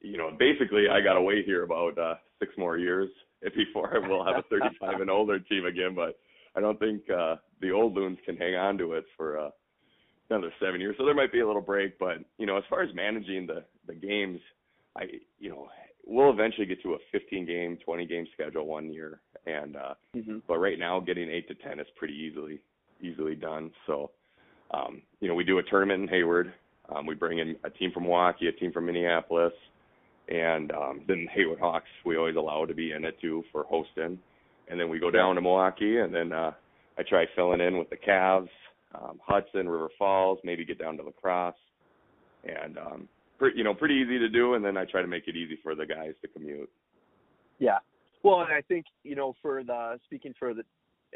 you 0.00 0.16
know, 0.18 0.30
basically 0.36 0.88
I 0.88 1.00
got 1.00 1.14
to 1.14 1.22
wait 1.22 1.44
here 1.44 1.62
about 1.62 1.96
uh 1.98 2.16
6 2.40 2.56
more 2.58 2.76
years 2.78 3.08
before 3.54 4.00
we'll 4.08 4.24
have 4.24 4.36
a 4.38 4.42
35 4.50 5.00
and 5.00 5.10
older 5.10 5.38
team 5.40 5.64
again, 5.66 5.94
but 5.94 6.18
I 6.56 6.60
don't 6.60 6.78
think 6.78 7.08
uh 7.10 7.36
the 7.60 7.70
old 7.70 7.94
loons 7.94 8.18
can 8.24 8.36
hang 8.36 8.56
on 8.56 8.78
to 8.78 8.94
it 8.94 9.04
for 9.16 9.38
uh 9.38 9.50
another 10.30 10.52
7 10.60 10.80
years. 10.80 10.96
So 10.98 11.04
there 11.04 11.14
might 11.14 11.30
be 11.32 11.40
a 11.40 11.46
little 11.46 11.62
break, 11.62 11.98
but 11.98 12.18
you 12.38 12.46
know, 12.46 12.56
as 12.56 12.64
far 12.68 12.82
as 12.82 12.92
managing 12.94 13.46
the 13.46 13.64
the 13.86 13.94
games, 13.94 14.40
I 14.96 15.04
you 15.38 15.50
know, 15.50 15.68
we'll 16.06 16.30
eventually 16.30 16.66
get 16.66 16.82
to 16.82 16.94
a 16.94 16.98
15 17.12 17.46
game, 17.46 17.78
20 17.84 18.06
game 18.06 18.26
schedule 18.34 18.66
one 18.66 18.92
year 18.92 19.20
and 19.46 19.76
uh 19.76 19.94
hmm 20.14 20.38
but 20.46 20.58
right 20.58 20.78
now 20.78 21.00
getting 21.00 21.28
8 21.28 21.48
to 21.48 21.54
10 21.54 21.80
is 21.80 21.86
pretty 21.96 22.14
easily 22.14 22.60
easily 23.00 23.34
done. 23.34 23.70
So 23.86 24.10
um 24.72 25.02
you 25.20 25.28
know, 25.28 25.34
we 25.34 25.44
do 25.44 25.58
a 25.58 25.62
tournament 25.62 26.02
in 26.02 26.08
Hayward. 26.08 26.52
Um 26.94 27.06
we 27.06 27.14
bring 27.14 27.38
in 27.38 27.56
a 27.64 27.70
team 27.70 27.90
from 27.92 28.04
Milwaukee, 28.04 28.48
a 28.48 28.52
team 28.52 28.72
from 28.72 28.86
Minneapolis, 28.86 29.52
and 30.28 30.72
um, 30.72 31.02
then 31.08 31.26
Hayward 31.34 31.58
Hawks 31.58 31.88
we 32.04 32.16
always 32.16 32.36
allow 32.36 32.64
to 32.64 32.74
be 32.74 32.92
in 32.92 33.04
it 33.04 33.20
too 33.20 33.42
for 33.52 33.64
hosting, 33.64 34.18
and 34.68 34.80
then 34.80 34.88
we 34.88 34.98
go 34.98 35.10
down 35.10 35.34
to 35.34 35.40
Milwaukee, 35.40 35.98
and 35.98 36.14
then 36.14 36.32
uh, 36.32 36.52
I 36.98 37.02
try 37.02 37.26
filling 37.34 37.60
in 37.60 37.78
with 37.78 37.90
the 37.90 37.96
Cavs, 37.96 38.48
um, 38.94 39.20
Hudson, 39.24 39.68
River 39.68 39.88
Falls, 39.98 40.38
maybe 40.44 40.64
get 40.64 40.78
down 40.78 40.96
to 40.98 41.02
La 41.02 41.10
Crosse, 41.10 41.54
and 42.44 42.78
um, 42.78 43.08
pretty 43.42 43.58
you 43.58 43.64
know 43.64 43.74
pretty 43.74 43.96
easy 43.96 44.18
to 44.20 44.28
do, 44.28 44.54
and 44.54 44.64
then 44.64 44.76
I 44.76 44.84
try 44.84 45.02
to 45.02 45.08
make 45.08 45.26
it 45.26 45.36
easy 45.36 45.58
for 45.62 45.74
the 45.74 45.84
guys 45.84 46.12
to 46.22 46.28
commute. 46.28 46.70
Yeah. 47.58 47.78
Well, 48.22 48.42
and 48.42 48.52
I 48.52 48.60
think 48.62 48.86
you 49.02 49.16
know, 49.16 49.34
for 49.42 49.64
the 49.64 49.98
speaking 50.04 50.32
for 50.38 50.54
the 50.54 50.62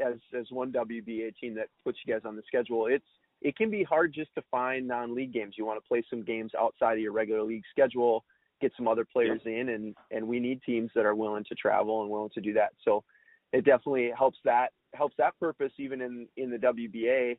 as 0.05 0.15
as 0.37 0.47
one 0.51 0.73
WBA 0.73 1.37
team 1.41 1.55
that 1.55 1.69
puts 1.85 1.99
you 2.05 2.13
guys 2.13 2.23
on 2.25 2.35
the 2.35 2.43
schedule, 2.49 2.87
it's 2.87 3.05
it 3.43 3.57
can 3.57 3.71
be 3.71 3.85
hard 3.85 4.13
just 4.13 4.35
to 4.35 4.43
find 4.51 4.89
non-league 4.89 5.33
games. 5.33 5.55
You 5.57 5.65
want 5.65 5.83
to 5.83 5.87
play 5.87 6.03
some 6.11 6.25
games 6.25 6.51
outside 6.59 6.95
of 6.95 6.99
your 6.99 7.13
regular 7.13 7.45
league 7.45 7.63
schedule, 7.71 8.25
get 8.61 8.73
some 8.77 8.89
other 8.89 9.05
players 9.05 9.41
in, 9.45 9.69
and 9.69 9.95
and 10.11 10.27
we 10.27 10.41
need 10.41 10.61
teams 10.67 10.91
that 10.97 11.07
are 11.07 11.15
willing 11.15 11.45
to 11.45 11.55
travel 11.55 12.03
and 12.03 12.11
willing 12.11 12.31
to 12.35 12.41
do 12.41 12.53
that. 12.55 12.73
So 12.85 13.05
it 13.53 13.65
definitely 13.65 14.11
helps 14.19 14.39
that 14.45 14.73
helps 14.95 15.15
that 15.19 15.39
purpose 15.39 15.73
even 15.79 16.01
in 16.01 16.27
in 16.37 16.51
the 16.51 16.59
WBA. 16.59 17.39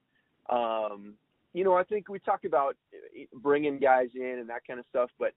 Um, 0.50 1.16
you 1.54 1.64
know, 1.64 1.76
I 1.76 1.84
think 1.84 2.10
we 2.10 2.20
talk 2.20 2.46
about 2.46 2.76
eh, 2.94 3.26
bringing 3.34 3.80
guys 3.80 4.10
in 4.16 4.38
and 4.40 4.50
that 4.50 4.66
kind 4.68 4.80
of 4.80 4.86
stuff, 4.90 5.10
but 5.20 5.34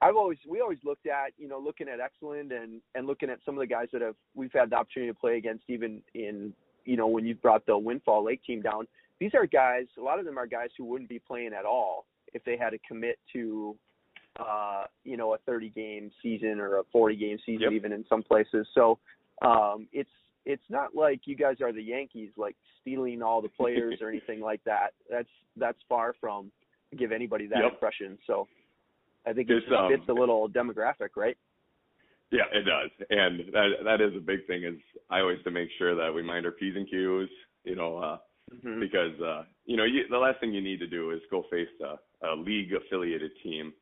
I've 0.00 0.16
always 0.16 0.38
we 0.48 0.60
always 0.60 0.78
looked 0.84 1.06
at 1.06 1.32
you 1.38 1.48
know 1.48 1.58
looking 1.60 1.86
at 1.88 2.00
Exeland 2.00 2.52
and 2.52 2.80
and 2.94 3.06
looking 3.06 3.30
at 3.30 3.38
some 3.44 3.54
of 3.54 3.60
the 3.60 3.66
guys 3.66 3.86
that 3.92 4.02
have 4.02 4.16
we've 4.34 4.52
had 4.52 4.70
the 4.70 4.76
opportunity 4.76 5.12
to 5.12 5.18
play 5.18 5.36
against 5.36 5.64
even 5.68 6.02
in 6.14 6.52
you 6.84 6.96
know 6.96 7.06
when 7.06 7.24
you 7.24 7.34
brought 7.36 7.64
the 7.66 7.78
Windfall 7.78 8.24
Lake 8.24 8.42
team 8.44 8.62
down. 8.62 8.86
These 9.20 9.32
are 9.34 9.46
guys. 9.46 9.86
A 9.98 10.02
lot 10.02 10.18
of 10.18 10.24
them 10.24 10.38
are 10.38 10.46
guys 10.48 10.70
who 10.76 10.84
wouldn't 10.84 11.08
be 11.08 11.20
playing 11.20 11.52
at 11.52 11.64
all 11.64 12.06
if 12.34 12.42
they 12.44 12.56
had 12.56 12.70
to 12.70 12.78
commit 12.88 13.18
to 13.32 13.76
uh, 14.40 14.84
you 15.04 15.16
know 15.16 15.34
a 15.34 15.38
30 15.38 15.68
game 15.68 16.10
season 16.20 16.58
or 16.58 16.78
a 16.78 16.82
40 16.90 17.14
game 17.16 17.38
season 17.46 17.62
Yep. 17.62 17.72
even 17.72 17.92
in 17.92 18.04
some 18.08 18.22
places. 18.24 18.66
So 18.74 18.98
um, 19.42 19.86
it's 19.92 20.10
it's 20.44 20.62
not 20.68 20.94
like 20.94 21.20
you 21.24 21.36
guys 21.36 21.56
are 21.60 21.72
the 21.72 21.82
Yankees 21.82 22.30
like 22.36 22.56
stealing 22.80 23.22
all 23.22 23.40
the 23.40 23.48
players 23.48 23.98
or 24.00 24.08
anything 24.14 24.40
like 24.40 24.62
that. 24.64 24.92
That's 25.10 25.28
that's 25.56 25.78
far 25.88 26.14
from 26.20 26.50
give 26.98 27.12
anybody 27.12 27.46
that 27.48 27.60
Yep. 27.62 27.72
impression. 27.74 28.18
So 28.26 28.48
I 29.26 29.32
think 29.32 29.48
it 29.50 29.58
It's, 29.58 29.66
um, 29.76 29.88
fits 29.90 30.08
a 30.08 30.12
little 30.12 30.48
demographic, 30.48 31.10
right? 31.16 31.36
Yeah, 32.30 32.44
it 32.52 32.62
does, 32.64 32.90
and 33.10 33.52
that 33.52 33.68
that 33.84 34.00
is 34.00 34.16
a 34.16 34.20
big 34.20 34.46
thing. 34.46 34.64
Is 34.64 34.80
I 35.10 35.20
always 35.20 35.38
to 35.44 35.50
make 35.50 35.68
sure 35.78 35.94
that 35.94 36.12
we 36.14 36.22
mind 36.22 36.46
our 36.46 36.52
p's 36.52 36.74
and 36.76 36.88
q's. 36.88 37.28
You 37.64 37.76
know, 37.76 37.98
uh, 37.98 38.18
Mm-hmm. 38.52 38.80
because 38.80 39.18
uh, 39.20 39.44
you 39.64 39.76
know 39.78 39.84
you, 39.84 40.02
the 40.10 40.18
last 40.18 40.38
thing 40.40 40.52
you 40.52 40.60
need 40.60 40.78
to 40.80 40.86
do 40.86 41.12
is 41.12 41.20
go 41.30 41.44
face 41.50 41.68
a, 41.80 42.26
a 42.26 42.34
league 42.36 42.72
affiliated 42.74 43.30
team 43.42 43.72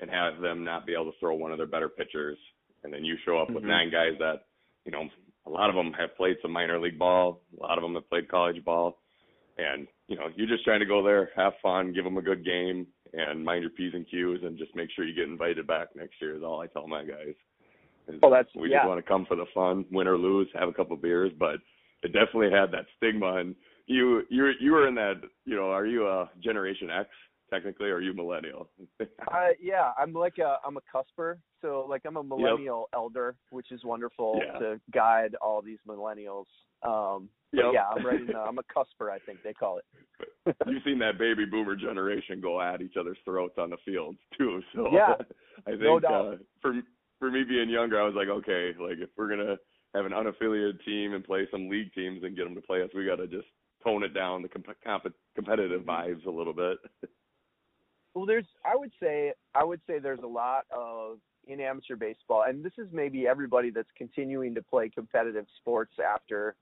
and 0.00 0.10
have 0.10 0.40
them 0.40 0.64
not 0.64 0.86
be 0.86 0.92
able 0.94 1.12
to 1.12 1.18
throw 1.20 1.34
one 1.34 1.52
of 1.52 1.58
their 1.58 1.66
better 1.68 1.88
pitchers, 1.88 2.38
and 2.82 2.92
then 2.92 3.04
you 3.04 3.16
show 3.24 3.38
up 3.38 3.50
with 3.50 3.62
Mhm. 3.62 3.68
nine 3.68 3.90
guys 3.90 4.14
that 4.18 4.46
you 4.84 4.90
know 4.92 5.08
a 5.48 5.50
lot 5.50 5.70
of 5.70 5.76
them 5.76 5.92
have 5.98 6.16
played 6.16 6.36
some 6.42 6.52
minor 6.52 6.78
league 6.78 6.98
ball, 6.98 7.40
a 7.58 7.62
lot 7.62 7.78
of 7.78 7.82
them 7.82 7.94
have 7.94 8.08
played 8.08 8.28
college 8.28 8.62
ball, 8.64 8.98
and 9.56 9.86
you 10.06 10.16
know 10.16 10.26
you're 10.36 10.46
just 10.48 10.64
trying 10.64 10.80
to 10.80 10.86
go 10.86 11.02
there, 11.02 11.30
have 11.36 11.54
fun, 11.62 11.92
give 11.92 12.04
them 12.04 12.18
a 12.18 12.22
good 12.22 12.44
game, 12.44 12.86
and 13.14 13.44
mind 13.44 13.62
your 13.62 13.70
p's 13.70 13.94
and 13.94 14.06
q's, 14.10 14.40
and 14.44 14.58
just 14.58 14.74
make 14.76 14.88
sure 14.94 15.04
you 15.04 15.14
get 15.14 15.28
invited 15.28 15.66
back 15.66 15.88
next 15.96 16.14
year. 16.20 16.36
Is 16.36 16.42
all 16.42 16.60
I 16.60 16.66
tell 16.66 16.86
my 16.86 17.04
guys. 17.04 17.34
Is 18.08 18.18
Oh, 18.22 18.30
that's- 18.30 18.54
we 18.54 18.70
yeah. 18.70 18.78
just 18.78 18.88
want 18.88 18.98
to 18.98 19.08
come 19.08 19.26
for 19.26 19.36
the 19.36 19.46
fun, 19.54 19.84
win 19.90 20.06
or 20.08 20.16
lose, 20.18 20.48
have 20.54 20.68
a 20.68 20.72
couple 20.72 20.96
beers, 20.96 21.32
but 21.38 21.56
it 22.02 22.12
definitely 22.12 22.50
had 22.50 22.70
that 22.72 22.86
stigma 22.96 23.36
and 23.36 23.54
you 23.86 24.22
you 24.28 24.52
you 24.60 24.72
were 24.72 24.86
in 24.86 24.94
that 24.94 25.14
you 25.46 25.56
know 25.56 25.70
are 25.70 25.86
you 25.86 26.06
a 26.06 26.28
generation 26.40 26.90
x 26.90 27.08
technically 27.50 27.88
are 27.90 28.00
you 28.00 28.12
millennial 28.14 28.68
Uh, 29.00 29.48
yeah, 29.60 29.92
I'm 29.98 30.12
like 30.12 30.38
a 30.38 30.56
I'm 30.66 30.76
a 30.76 30.80
cusper, 30.92 31.38
so 31.62 31.86
like 31.88 32.02
I'm 32.06 32.16
a 32.16 32.22
millennial 32.22 32.88
elder, 32.94 33.36
which 33.50 33.70
is 33.72 33.84
wonderful 33.84 34.40
Yeah. 34.44 34.58
to 34.58 34.80
guide 34.92 35.34
all 35.42 35.60
these 35.62 35.78
millennials. 35.86 36.46
Um, 36.82 37.28
Yep. 37.52 37.64
yeah, 37.72 37.86
I'm 37.88 38.04
right. 38.04 38.20
In 38.20 38.26
the, 38.26 38.36
I'm 38.38 38.58
a 38.58 38.62
cusper, 38.62 39.10
I 39.10 39.18
think 39.24 39.38
they 39.42 39.54
call 39.54 39.78
it. 39.78 40.56
you've 40.66 40.82
seen 40.84 40.98
that 40.98 41.18
baby 41.18 41.46
boomer 41.46 41.76
generation 41.76 42.40
go 42.42 42.60
at 42.60 42.82
each 42.82 42.96
other's 43.00 43.16
throats 43.24 43.54
on 43.58 43.70
the 43.70 43.78
fields 43.84 44.18
too. 44.36 44.60
So 44.74 44.88
Yeah, 44.92 45.14
I 45.66 45.70
think 45.70 45.80
no 45.82 45.98
doubt. 46.00 46.26
uh, 46.34 46.36
for 46.60 46.74
for 47.18 47.30
me 47.30 47.44
being 47.44 47.68
younger, 47.70 48.00
I 48.00 48.04
was 48.04 48.14
like, 48.14 48.28
okay, 48.28 48.72
like 48.80 48.98
if 48.98 49.10
we're 49.16 49.28
gonna 49.30 49.56
have 49.94 50.04
an 50.06 50.12
unaffiliated 50.12 50.84
team 50.84 51.14
and 51.14 51.24
play 51.24 51.48
some 51.50 51.68
league 51.68 51.92
teams 51.94 52.22
and 52.22 52.36
get 52.36 52.44
them 52.44 52.54
to 52.54 52.60
play 52.60 52.82
us, 52.82 52.90
we 52.94 53.06
got 53.06 53.16
to 53.16 53.26
just 53.26 53.48
tone 53.82 54.02
it 54.04 54.12
down 54.12 54.42
the 54.42 54.48
comp- 54.48 54.76
comp- 54.84 55.14
competitive 55.34 55.82
vibes 55.82 56.26
a 56.26 56.30
little 56.30 56.52
bit. 56.52 56.76
Well, 58.18 58.26
there's 58.26 58.46
I 58.64 58.74
would 58.74 58.90
say 59.00 59.32
I 59.54 59.62
would 59.62 59.80
say 59.86 60.00
there's 60.00 60.24
a 60.24 60.26
lot 60.26 60.64
of 60.76 61.18
in 61.46 61.60
amateur 61.60 61.94
baseball, 61.94 62.42
and 62.48 62.64
this 62.64 62.72
is 62.76 62.88
maybe 62.90 63.28
everybody 63.28 63.70
that's 63.70 63.88
continuing 63.96 64.56
to 64.56 64.62
play 64.62 64.88
competitive 64.88 65.46
sports 65.60 65.92
after 66.04 66.56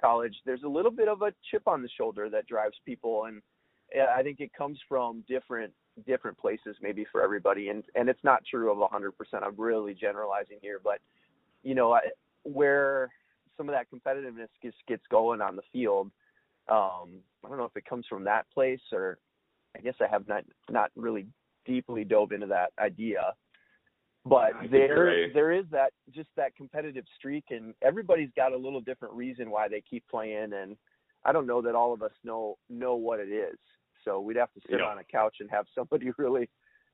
college. 0.00 0.34
There's 0.46 0.62
a 0.62 0.68
little 0.68 0.90
bit 0.90 1.08
of 1.08 1.20
a 1.20 1.34
chip 1.50 1.64
on 1.68 1.82
the 1.82 1.88
shoulder 1.98 2.30
that 2.30 2.46
drives 2.46 2.76
people, 2.86 3.24
and 3.26 3.42
I 4.16 4.22
think 4.22 4.40
it 4.40 4.54
comes 4.54 4.78
from 4.88 5.22
different 5.28 5.74
different 6.06 6.38
places 6.38 6.76
maybe 6.80 7.04
for 7.12 7.22
everybody, 7.22 7.68
and 7.68 7.84
and 7.94 8.08
it's 8.08 8.24
not 8.24 8.42
true 8.50 8.72
of 8.72 8.78
100%. 8.78 9.10
I'm 9.42 9.54
really 9.58 9.92
generalizing 9.92 10.60
here, 10.62 10.80
but 10.82 11.00
you 11.62 11.74
know 11.74 11.92
I, 11.92 12.00
where 12.44 13.10
some 13.58 13.68
of 13.68 13.74
that 13.74 13.88
competitiveness 13.94 14.48
gets 14.62 14.78
gets 14.88 15.02
going 15.10 15.42
on 15.42 15.56
the 15.56 15.62
field. 15.74 16.10
Um, 16.70 17.20
I 17.44 17.50
don't 17.50 17.58
know 17.58 17.64
if 17.64 17.76
it 17.76 17.84
comes 17.84 18.06
from 18.08 18.24
that 18.24 18.46
place 18.54 18.80
or 18.92 19.18
I 19.76 19.80
guess 19.80 19.94
I 20.00 20.06
have 20.08 20.28
not 20.28 20.44
not 20.70 20.90
really 20.96 21.26
deeply 21.64 22.04
dove 22.04 22.32
into 22.32 22.46
that 22.48 22.72
idea. 22.78 23.32
But 24.24 24.54
I 24.54 24.66
there 24.68 25.32
there 25.32 25.52
is 25.52 25.64
that 25.70 25.92
just 26.14 26.28
that 26.36 26.54
competitive 26.54 27.04
streak 27.16 27.44
and 27.50 27.74
everybody's 27.82 28.30
got 28.36 28.52
a 28.52 28.56
little 28.56 28.80
different 28.80 29.14
reason 29.14 29.50
why 29.50 29.68
they 29.68 29.82
keep 29.88 30.04
playing 30.08 30.52
and 30.52 30.76
I 31.24 31.32
don't 31.32 31.46
know 31.46 31.62
that 31.62 31.74
all 31.74 31.92
of 31.92 32.02
us 32.02 32.12
know 32.24 32.56
know 32.68 32.94
what 32.94 33.20
it 33.20 33.28
is. 33.30 33.58
So 34.04 34.20
we'd 34.20 34.36
have 34.36 34.52
to 34.54 34.60
sit 34.68 34.80
Yeah. 34.80 34.86
on 34.86 34.98
a 34.98 35.04
couch 35.04 35.36
and 35.40 35.50
have 35.50 35.66
somebody 35.74 36.10
really 36.18 36.48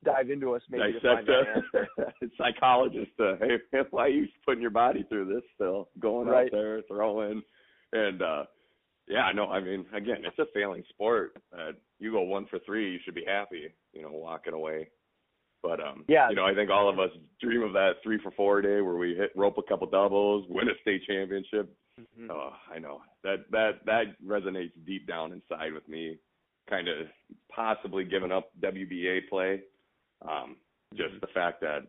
dive 0.04 0.30
into 0.30 0.54
us 0.54 0.62
maybe 0.70 0.92
to 0.92 1.00
Dissect 1.00 1.26
find 1.26 2.08
a 2.22 2.26
psychologist. 2.36 3.10
Uh, 3.18 3.36
hey, 3.40 3.58
man, 3.72 3.84
why 3.90 4.04
are 4.04 4.08
you 4.08 4.28
putting 4.44 4.62
your 4.62 4.70
body 4.70 5.04
through 5.08 5.26
this 5.26 5.42
still? 5.54 5.88
Going 5.98 6.28
Right. 6.28 6.46
out 6.46 6.52
there, 6.52 6.82
throwing, 6.82 7.42
and 7.92 8.22
uh 8.22 8.44
yeah, 9.08 9.30
no, 9.34 9.46
I 9.48 9.60
mean, 9.60 9.86
again, 9.94 10.18
it's 10.24 10.38
a 10.38 10.46
failing 10.54 10.82
sport. 10.90 11.36
Uh, 11.52 11.72
you 11.98 12.12
go 12.12 12.22
one 12.22 12.46
for 12.46 12.58
three, 12.60 12.92
you 12.92 12.98
should 13.04 13.14
be 13.14 13.24
happy, 13.26 13.68
you 13.92 14.02
know, 14.02 14.10
walking 14.12 14.52
away. 14.54 14.88
But 15.62 15.80
um, 15.80 16.04
Yeah. 16.08 16.28
you 16.30 16.36
know, 16.36 16.44
I 16.46 16.54
think 16.54 16.70
all 16.70 16.88
of 16.88 16.98
us 17.00 17.10
dream 17.40 17.62
of 17.62 17.72
that 17.72 17.94
three 18.02 18.18
for 18.22 18.30
four 18.32 18.62
day 18.62 18.80
where 18.80 18.96
we 18.96 19.14
hit 19.16 19.32
rope 19.34 19.58
a 19.58 19.62
couple 19.62 19.88
doubles, 19.88 20.46
win 20.48 20.68
a 20.68 20.78
state 20.82 21.02
championship. 21.04 21.68
Mhm. 21.98 22.30
Oh, 22.30 22.54
I 22.72 22.78
know 22.78 23.02
that 23.24 23.50
that 23.50 23.84
that 23.86 24.20
resonates 24.24 24.70
deep 24.86 25.06
down 25.08 25.32
inside 25.32 25.72
with 25.72 25.88
me. 25.88 26.16
Kind 26.68 26.86
of 26.86 27.08
possibly 27.50 28.04
giving 28.04 28.30
up 28.30 28.50
WBA 28.60 29.22
play. 29.28 29.62
Um, 30.22 30.56
just 30.94 31.20
the 31.20 31.26
fact 31.28 31.60
that, 31.62 31.86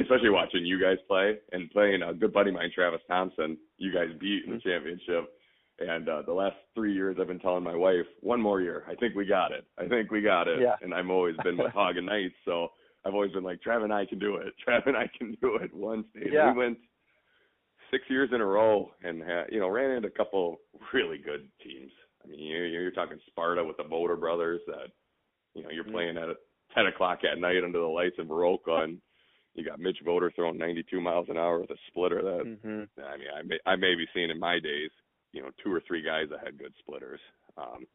especially 0.00 0.30
watching 0.30 0.66
you 0.66 0.80
guys 0.80 0.98
play 1.06 1.38
and 1.52 1.70
playing 1.70 2.02
a 2.02 2.12
good 2.12 2.32
buddy 2.32 2.50
of 2.50 2.54
mine, 2.56 2.72
Travis 2.74 3.02
Thompson, 3.06 3.56
you 3.78 3.92
guys 3.92 4.08
beat 4.18 4.46
in 4.46 4.54
the 4.54 4.60
championship. 4.60 5.33
And 5.80 6.08
uh, 6.08 6.22
the 6.22 6.32
last 6.32 6.56
three 6.74 6.92
years, 6.94 7.16
I've 7.20 7.26
been 7.26 7.40
telling 7.40 7.64
my 7.64 7.74
wife, 7.74 8.06
one 8.20 8.40
more 8.40 8.60
year. 8.60 8.84
I 8.88 8.94
think 8.94 9.14
we 9.16 9.26
got 9.26 9.50
it. 9.50 9.64
I 9.76 9.86
think 9.88 10.10
we 10.12 10.20
got 10.22 10.46
it. 10.46 10.60
Yeah. 10.60 10.76
And 10.82 10.94
I've 10.94 11.10
always 11.10 11.36
been 11.42 11.56
with 11.58 11.72
Haugen 11.72 12.04
Knights, 12.04 12.34
so 12.44 12.68
I've 13.04 13.14
always 13.14 13.32
been 13.32 13.42
like, 13.42 13.60
Trav 13.60 13.82
and 13.82 13.92
I 13.92 14.06
can 14.06 14.18
do 14.20 14.36
it. 14.36 14.54
Trav 14.68 14.86
and 14.86 14.96
I 14.96 15.10
can 15.18 15.36
do 15.42 15.56
it. 15.56 15.74
One 15.74 16.04
state. 16.10 16.32
Yeah. 16.32 16.52
We 16.52 16.58
went 16.58 16.78
six 17.90 18.04
years 18.08 18.30
in 18.32 18.40
a 18.40 18.46
row 18.46 18.90
and 19.02 19.20
had, 19.22 19.46
you 19.50 19.58
know 19.60 19.68
ran 19.68 19.90
into 19.90 20.08
a 20.08 20.12
couple 20.12 20.58
really 20.92 21.18
good 21.18 21.48
teams. 21.62 21.90
I 22.24 22.28
mean, 22.28 22.40
you're, 22.40 22.66
you're 22.66 22.90
talking 22.92 23.18
Sparta 23.26 23.64
with 23.64 23.76
the 23.76 23.84
Voter 23.84 24.16
brothers 24.16 24.60
that 24.68 24.88
you 25.54 25.62
know 25.64 25.70
you're 25.70 25.84
Mhm. 25.84 25.92
playing 25.92 26.16
at 26.16 26.28
ten 26.74 26.86
o'clock 26.86 27.20
at 27.30 27.38
night 27.38 27.62
under 27.64 27.80
the 27.80 27.84
lights 27.86 28.16
in 28.18 28.26
Baroka, 28.28 28.84
and 28.84 28.98
you 29.54 29.64
got 29.64 29.78
Mitch 29.80 29.98
Voter 30.04 30.32
throwing 30.34 30.56
92 30.58 31.00
miles 31.00 31.26
an 31.28 31.36
hour 31.36 31.60
with 31.60 31.70
a 31.70 31.76
splitter. 31.88 32.22
That 32.22 32.44
Mhm. 32.64 32.88
I 33.04 33.16
mean, 33.16 33.28
I 33.36 33.42
may 33.42 33.58
I 33.66 33.76
may 33.76 33.94
be 33.96 34.06
seeing 34.14 34.30
in 34.30 34.38
my 34.38 34.58
days, 34.58 34.90
you 35.34 35.42
know, 35.42 35.50
two 35.62 35.72
or 35.72 35.82
three 35.86 36.00
guys 36.02 36.28
that 36.30 36.44
had 36.44 36.58
good 36.58 36.72
splitters. 36.78 37.20
Um, 37.58 37.86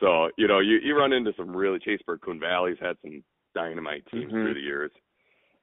so 0.00 0.30
you 0.38 0.46
know, 0.46 0.60
you 0.60 0.78
you 0.82 0.96
run 0.96 1.12
into 1.12 1.32
some 1.36 1.54
really 1.54 1.78
Chaseburg 1.80 2.20
Coon 2.22 2.38
Valley's 2.40 2.78
had 2.80 2.96
some 3.02 3.22
dynamite 3.54 4.04
teams 4.10 4.32
Mhm. 4.32 4.44
through 4.44 4.54
the 4.54 4.60
years. 4.60 4.92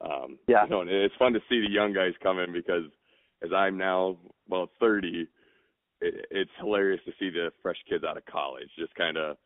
Um, 0.01 0.37
Yeah. 0.47 0.63
You 0.65 0.69
know, 0.69 0.81
and 0.81 0.89
it's 0.89 1.15
fun 1.15 1.33
to 1.33 1.41
see 1.49 1.61
the 1.61 1.69
young 1.71 1.93
guys 1.93 2.13
come 2.21 2.39
in 2.39 2.51
because 2.51 2.83
as 3.41 3.51
I'm 3.53 3.77
now 3.77 4.17
well 4.49 4.69
30, 4.79 5.27
it, 6.01 6.25
it's 6.31 6.51
hilarious 6.59 7.01
to 7.05 7.13
see 7.17 7.29
the 7.29 7.51
fresh 7.61 7.81
kids 7.87 8.03
out 8.03 8.17
of 8.17 8.25
college 8.25 8.69
just 8.77 8.93
kind 8.95 9.17
of 9.17 9.37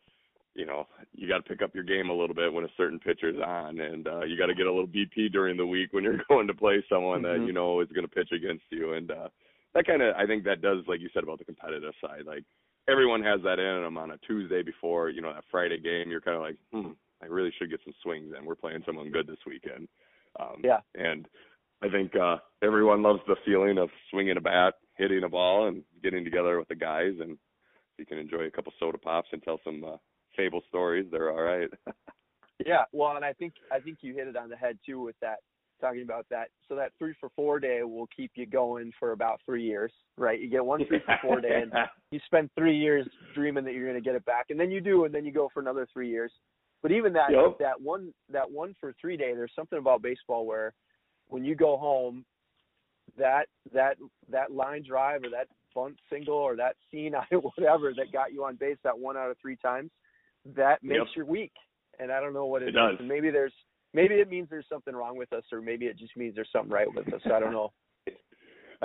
you 0.56 0.66
know, 0.66 0.88
you 1.14 1.28
got 1.28 1.38
to 1.38 1.44
pick 1.44 1.62
up 1.62 1.74
your 1.76 1.84
game 1.84 2.10
a 2.10 2.14
little 2.14 2.36
bit 2.36 2.52
when 2.52 2.66
a 2.66 2.70
certain 2.76 3.00
pitcher's 3.00 3.40
on, 3.40 3.80
and 3.80 4.08
uh, 4.08 4.24
you 4.26 4.36
got 4.36 4.48
to 4.48 4.56
get 4.56 4.66
a 4.66 4.72
little 4.72 4.88
BP 4.88 5.32
during 5.32 5.56
the 5.56 5.66
week 5.66 5.94
when 5.94 6.04
you're 6.04 6.18
going 6.28 6.48
to 6.48 6.54
play 6.56 6.84
someone 6.90 7.22
that 7.22 7.38
Mhm. 7.38 7.48
you 7.48 7.54
know 7.54 7.80
is 7.82 7.88
going 7.90 8.06
to 8.06 8.14
pitch 8.14 8.32
against 8.32 8.66
you, 8.72 8.94
and 8.94 9.12
uh, 9.12 9.30
that 9.76 9.86
kind 9.86 10.02
of 10.02 10.16
I 10.16 10.26
think 10.26 10.44
that 10.46 10.62
does 10.62 10.84
like 10.88 11.02
you 11.02 11.10
said 11.14 11.24
about 11.24 11.40
the 11.40 11.46
competitive 11.46 11.94
side. 12.02 12.26
Like 12.26 12.44
everyone 12.90 13.24
has 13.24 13.42
that 13.44 13.60
in 13.60 13.84
them 13.84 13.98
on 13.98 14.12
a 14.12 14.18
Tuesday 14.20 14.64
before 14.64 15.10
you 15.10 15.22
know 15.22 15.34
that 15.34 15.44
Friday 15.52 15.80
game. 15.80 16.10
You're 16.10 16.22
kind 16.22 16.38
of 16.38 16.44
like, 16.44 16.58
hmm, 16.72 16.92
I 17.22 17.28
really 17.28 17.54
should 17.58 17.70
get 17.70 17.82
some 17.84 17.94
swings 18.02 18.34
in. 18.38 18.46
We're 18.46 18.56
playing 18.56 18.84
someone 18.86 19.12
good 19.12 19.28
this 19.28 19.46
weekend. 19.46 19.88
Um, 20.40 20.62
Yeah. 20.64 20.80
And 20.96 21.28
I 21.82 21.90
think 21.90 22.16
uh, 22.16 22.38
everyone 22.62 23.02
loves 23.02 23.22
the 23.28 23.36
feeling 23.46 23.78
of 23.78 23.90
swinging 24.12 24.38
a 24.38 24.42
bat, 24.42 24.76
hitting 24.98 25.24
a 25.24 25.30
ball, 25.30 25.68
and 25.68 25.84
getting 26.04 26.24
together 26.24 26.60
with 26.60 26.68
the 26.68 26.76
guys, 26.76 27.14
and 27.20 27.38
you 27.98 28.06
can 28.06 28.18
enjoy 28.18 28.42
a 28.42 28.52
couple 28.52 28.74
soda 28.80 28.98
pops 28.98 29.30
and 29.32 29.42
tell 29.44 29.60
some 29.64 29.84
uh, 29.84 29.98
fable 30.36 30.62
stories. 30.68 31.08
They're 31.12 31.32
all 31.32 31.42
right. 31.42 31.70
Yeah, 32.66 32.84
well, 32.92 33.16
and 33.16 33.24
I 33.24 33.32
think 33.32 33.54
I 33.72 33.80
think 33.80 34.00
you 34.02 34.14
hit 34.14 34.28
it 34.28 34.36
on 34.36 34.50
the 34.50 34.56
head 34.58 34.78
too 34.86 35.00
with 35.00 35.16
that 35.22 35.40
talking 35.80 36.02
about 36.02 36.26
that. 36.30 36.50
So 36.68 36.76
that 36.76 36.92
three 36.98 37.14
for 37.20 37.30
four 37.36 37.60
day 37.60 37.82
will 37.84 38.08
keep 38.16 38.32
you 38.36 38.46
going 38.46 38.92
for 39.00 39.12
about 39.12 39.42
three 39.46 39.64
years, 39.64 39.92
right? 40.18 40.40
You 40.40 40.50
get 40.50 40.66
one 40.66 40.86
three 40.86 41.02
for 41.06 41.18
four 41.22 41.42
day, 41.42 41.62
and 41.62 41.72
you 42.12 42.20
spend 42.26 42.50
three 42.58 42.78
years 42.78 43.08
dreaming 43.34 43.64
that 43.66 43.74
you're 43.74 43.90
going 43.90 44.02
to 44.02 44.08
get 44.08 44.16
it 44.16 44.26
back, 44.26 44.48
and 44.50 44.60
then 44.60 44.72
you 44.72 44.82
do, 44.82 45.06
and 45.06 45.14
then 45.14 45.26
you 45.26 45.32
go 45.32 45.50
for 45.54 45.60
another 45.60 45.88
three 45.92 46.10
years. 46.10 46.32
But 46.82 46.92
even 46.92 47.14
that 47.14 47.32
Yep. 47.32 47.58
that 47.60 47.82
one 47.82 48.14
that 48.32 48.50
one 48.50 48.76
for 48.80 48.94
three 49.00 49.18
day, 49.18 49.34
there's 49.34 49.52
something 49.56 49.80
about 49.80 50.02
baseball 50.02 50.46
where 50.46 50.74
when 51.28 51.44
you 51.44 51.56
go 51.56 51.78
home, 51.78 52.26
that 53.18 53.48
that 53.74 53.98
that 54.30 54.52
line 54.52 54.84
drive 54.88 55.24
or 55.24 55.30
that 55.30 55.48
bunt 55.76 55.98
single 56.10 56.36
or 56.36 56.56
that 56.56 56.76
scene 56.90 57.14
whatever 57.32 57.94
that 57.96 58.12
got 58.12 58.34
you 58.34 58.44
on 58.46 58.56
base 58.56 58.78
that 58.84 58.98
one 58.98 59.18
out 59.18 59.30
of 59.30 59.38
three 59.42 59.58
times, 59.58 59.92
that 60.56 60.84
makes 60.84 60.98
Yep. 61.00 61.08
your 61.16 61.26
week. 61.26 61.52
And 62.00 62.12
I 62.12 62.22
don't 62.22 62.34
know 62.34 62.46
what 62.46 62.62
It 62.62 62.70
is. 62.70 62.76
does. 62.76 62.96
And 63.00 63.08
maybe 63.08 63.30
there's 63.30 63.54
maybe 63.94 64.16
it 64.16 64.30
means 64.30 64.48
there's 64.50 64.66
something 64.70 64.96
wrong 64.96 65.18
with 65.18 65.32
us, 65.34 65.44
or 65.52 65.62
maybe 65.62 65.86
it 65.88 65.98
just 65.98 66.16
means 66.18 66.36
there's 66.36 66.50
something 66.52 66.72
right 66.72 66.92
with 66.94 67.12
us. 67.14 67.22
I 67.26 67.40
don't 67.40 67.52
know. 67.52 67.72
I 68.08 68.12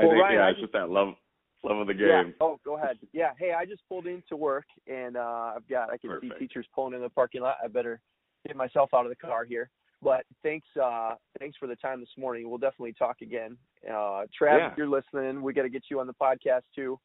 Well, 0.02 0.10
think 0.10 0.22
Ryan, 0.22 0.34
yeah, 0.38 0.46
I 0.46 0.50
it's 0.50 0.60
just 0.60 0.72
that 0.72 0.90
love 0.90 1.14
love 1.62 1.78
of 1.78 1.86
the 1.86 1.94
game. 1.94 2.08
Yeah. 2.08 2.22
Oh, 2.40 2.58
go 2.64 2.76
ahead. 2.76 2.98
Yeah. 3.12 3.30
Hey, 3.38 3.52
I 3.52 3.64
just 3.64 3.82
pulled 3.88 4.06
into 4.06 4.36
work 4.36 4.66
and 4.86 5.16
uh 5.16 5.52
I've 5.56 5.68
got 5.68 5.90
I 5.90 5.96
can 5.96 6.10
Perfect. 6.10 6.32
see 6.34 6.38
teachers 6.38 6.66
pulling 6.74 6.94
in 6.94 7.00
the 7.00 7.08
parking 7.08 7.40
lot. 7.42 7.56
I 7.64 7.68
better 7.68 8.00
get 8.46 8.56
myself 8.56 8.90
out 8.94 9.06
of 9.06 9.10
the 9.10 9.16
car 9.16 9.44
here. 9.44 9.70
But 10.02 10.24
thanks 10.42 10.66
uh 10.82 11.14
thanks 11.38 11.56
for 11.56 11.66
the 11.66 11.76
time 11.76 12.00
this 12.00 12.10
morning. 12.18 12.48
We'll 12.50 12.58
definitely 12.58 12.92
talk 12.92 13.22
again. 13.22 13.56
Uh 13.88 14.26
Trav, 14.38 14.58
Yeah. 14.58 14.72
if 14.72 14.76
you're 14.76 14.88
listening, 14.88 15.42
we 15.42 15.54
gotta 15.54 15.70
get 15.70 15.84
you 15.90 16.00
on 16.00 16.06
the 16.06 16.12
podcast 16.14 16.62
too. 16.74 16.98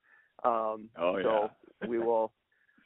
Um 0.44 0.90
Oh 0.98 1.16
yeah. 1.18 1.24
so 1.24 1.52
we 1.88 2.00
will 2.00 2.34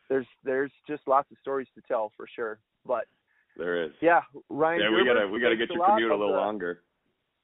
there's 0.09 0.27
there's 0.43 0.71
just 0.87 1.07
lots 1.07 1.31
of 1.31 1.37
stories 1.41 1.67
to 1.75 1.81
tell 1.87 2.11
for 2.15 2.27
sure. 2.35 2.59
But 2.85 3.05
there 3.57 3.83
is. 3.83 3.91
yeah, 4.01 4.21
Ryan 4.49 4.81
Yeah, 4.81 4.89
we 4.89 4.97
Gerber, 5.03 5.13
gotta 5.13 5.27
we 5.27 5.39
gotta 5.39 5.55
get 5.57 5.69
your 5.69 5.85
commute 5.85 6.11
a 6.11 6.15
little 6.15 6.33
the- 6.33 6.37
longer. 6.39 6.81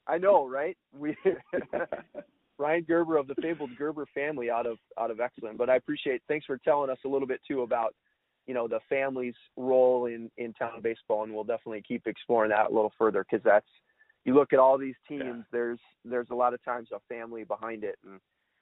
I 0.08 0.18
know, 0.18 0.48
right? 0.48 0.76
We 0.98 1.16
Ryan 2.58 2.84
Gerber 2.88 3.18
of 3.18 3.28
the 3.28 3.36
fabled 3.42 3.70
Gerber 3.78 4.06
family 4.14 4.50
out 4.50 4.66
of 4.66 4.78
out 5.00 5.12
of 5.12 5.18
Exeland. 5.18 5.58
But 5.58 5.70
I 5.70 5.76
appreciate 5.76 6.22
thanks 6.28 6.46
for 6.46 6.58
telling 6.58 6.90
us 6.90 6.98
a 7.06 7.08
little 7.08 7.28
bit 7.28 7.42
too 7.48 7.62
about 7.62 7.94
you 8.48 8.54
know 8.54 8.68
the 8.68 8.80
family's 8.90 9.36
role 9.56 10.08
in 10.08 10.30
in 10.38 10.54
town 10.54 10.82
baseball, 10.82 11.24
and 11.24 11.34
we'll 11.34 11.44
definitely 11.44 11.84
keep 11.88 12.08
exploring 12.08 12.50
that 12.50 12.72
a 12.72 12.74
little 12.74 12.92
further 12.98 13.24
because 13.30 13.44
that's 13.44 13.68
you 14.26 14.34
look 14.36 14.52
at 14.52 14.60
all 14.60 14.78
these 14.78 14.96
teams. 15.08 15.24
Yeah. 15.24 15.42
There's 15.52 15.80
there's 16.04 16.28
a 16.32 16.36
lot 16.36 16.54
of 16.54 16.64
times 16.64 16.90
a 16.94 17.00
family 17.08 17.44
behind 17.44 17.84
it, 17.84 17.98
and 18.04 18.20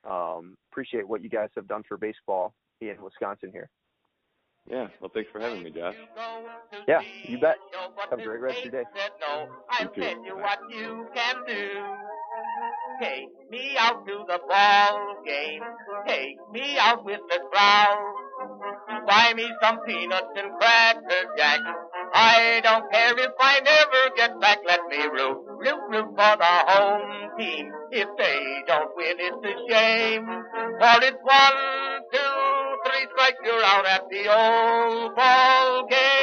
um, 0.10 0.56
appreciate 0.72 1.08
what 1.08 1.24
you 1.24 1.30
guys 1.30 1.50
have 1.56 1.68
done 1.68 1.84
for 1.88 1.98
baseball 1.98 2.54
in 2.82 2.96
Wisconsin 3.02 3.52
here. 3.52 3.70
Yeah. 4.70 4.88
Well, 5.00 5.12
thanks 5.14 5.30
for 5.32 5.40
having 5.40 5.64
me, 5.64 5.72
Josh. 5.72 5.96
Yeah, 6.88 7.02
you 7.26 7.40
bet. 7.40 7.58
Have 8.10 8.20
a 8.20 8.24
great 8.24 8.42
rest 8.42 8.60
of 8.60 8.74
your 8.74 8.84
day. 8.84 8.90
No, 9.22 9.48
I'll 9.70 9.86
You 9.86 9.92
too. 9.96 10.02
tell 10.02 10.26
you 10.26 10.36
what 10.38 10.60
you 10.70 11.08
can 11.14 11.36
do. 11.48 11.70
Take 13.02 13.30
me 13.50 13.76
out 13.78 14.06
to 14.06 14.24
the 14.28 14.40
ball 14.48 15.16
game. 15.26 15.62
Take 16.08 16.38
me 16.52 16.78
out 16.80 17.04
with 17.06 17.22
the 17.30 17.40
crowd. 17.52 18.14
Buy 19.08 19.34
me 19.36 19.50
some 19.62 19.80
peanuts 19.86 20.34
and 20.36 20.52
cracker 20.60 21.24
jack. 21.38 21.60
I 22.14 22.62
don't 22.64 22.92
care 22.92 23.18
if 23.18 23.32
I 23.40 23.60
never 23.60 24.16
get 24.16 24.40
back. 24.40 24.60
Let 24.68 24.82
me 24.88 24.98
root, 25.08 25.44
root, 25.48 25.82
root 25.90 26.06
for 26.16 26.34
the 26.38 26.56
home 26.68 27.38
team. 27.38 27.72
If 27.92 28.08
they 28.18 28.64
don't 28.68 28.96
win, 28.96 29.16
it's 29.20 29.46
a 29.46 29.54
shame. 29.72 30.26
For 30.26 30.96
it's 31.04 31.18
one, 31.24 31.58
you're 33.44 33.64
out 33.64 33.86
at 33.86 34.10
the 34.10 34.28
old 34.30 35.16
ball 35.16 35.88
game. 35.88 36.17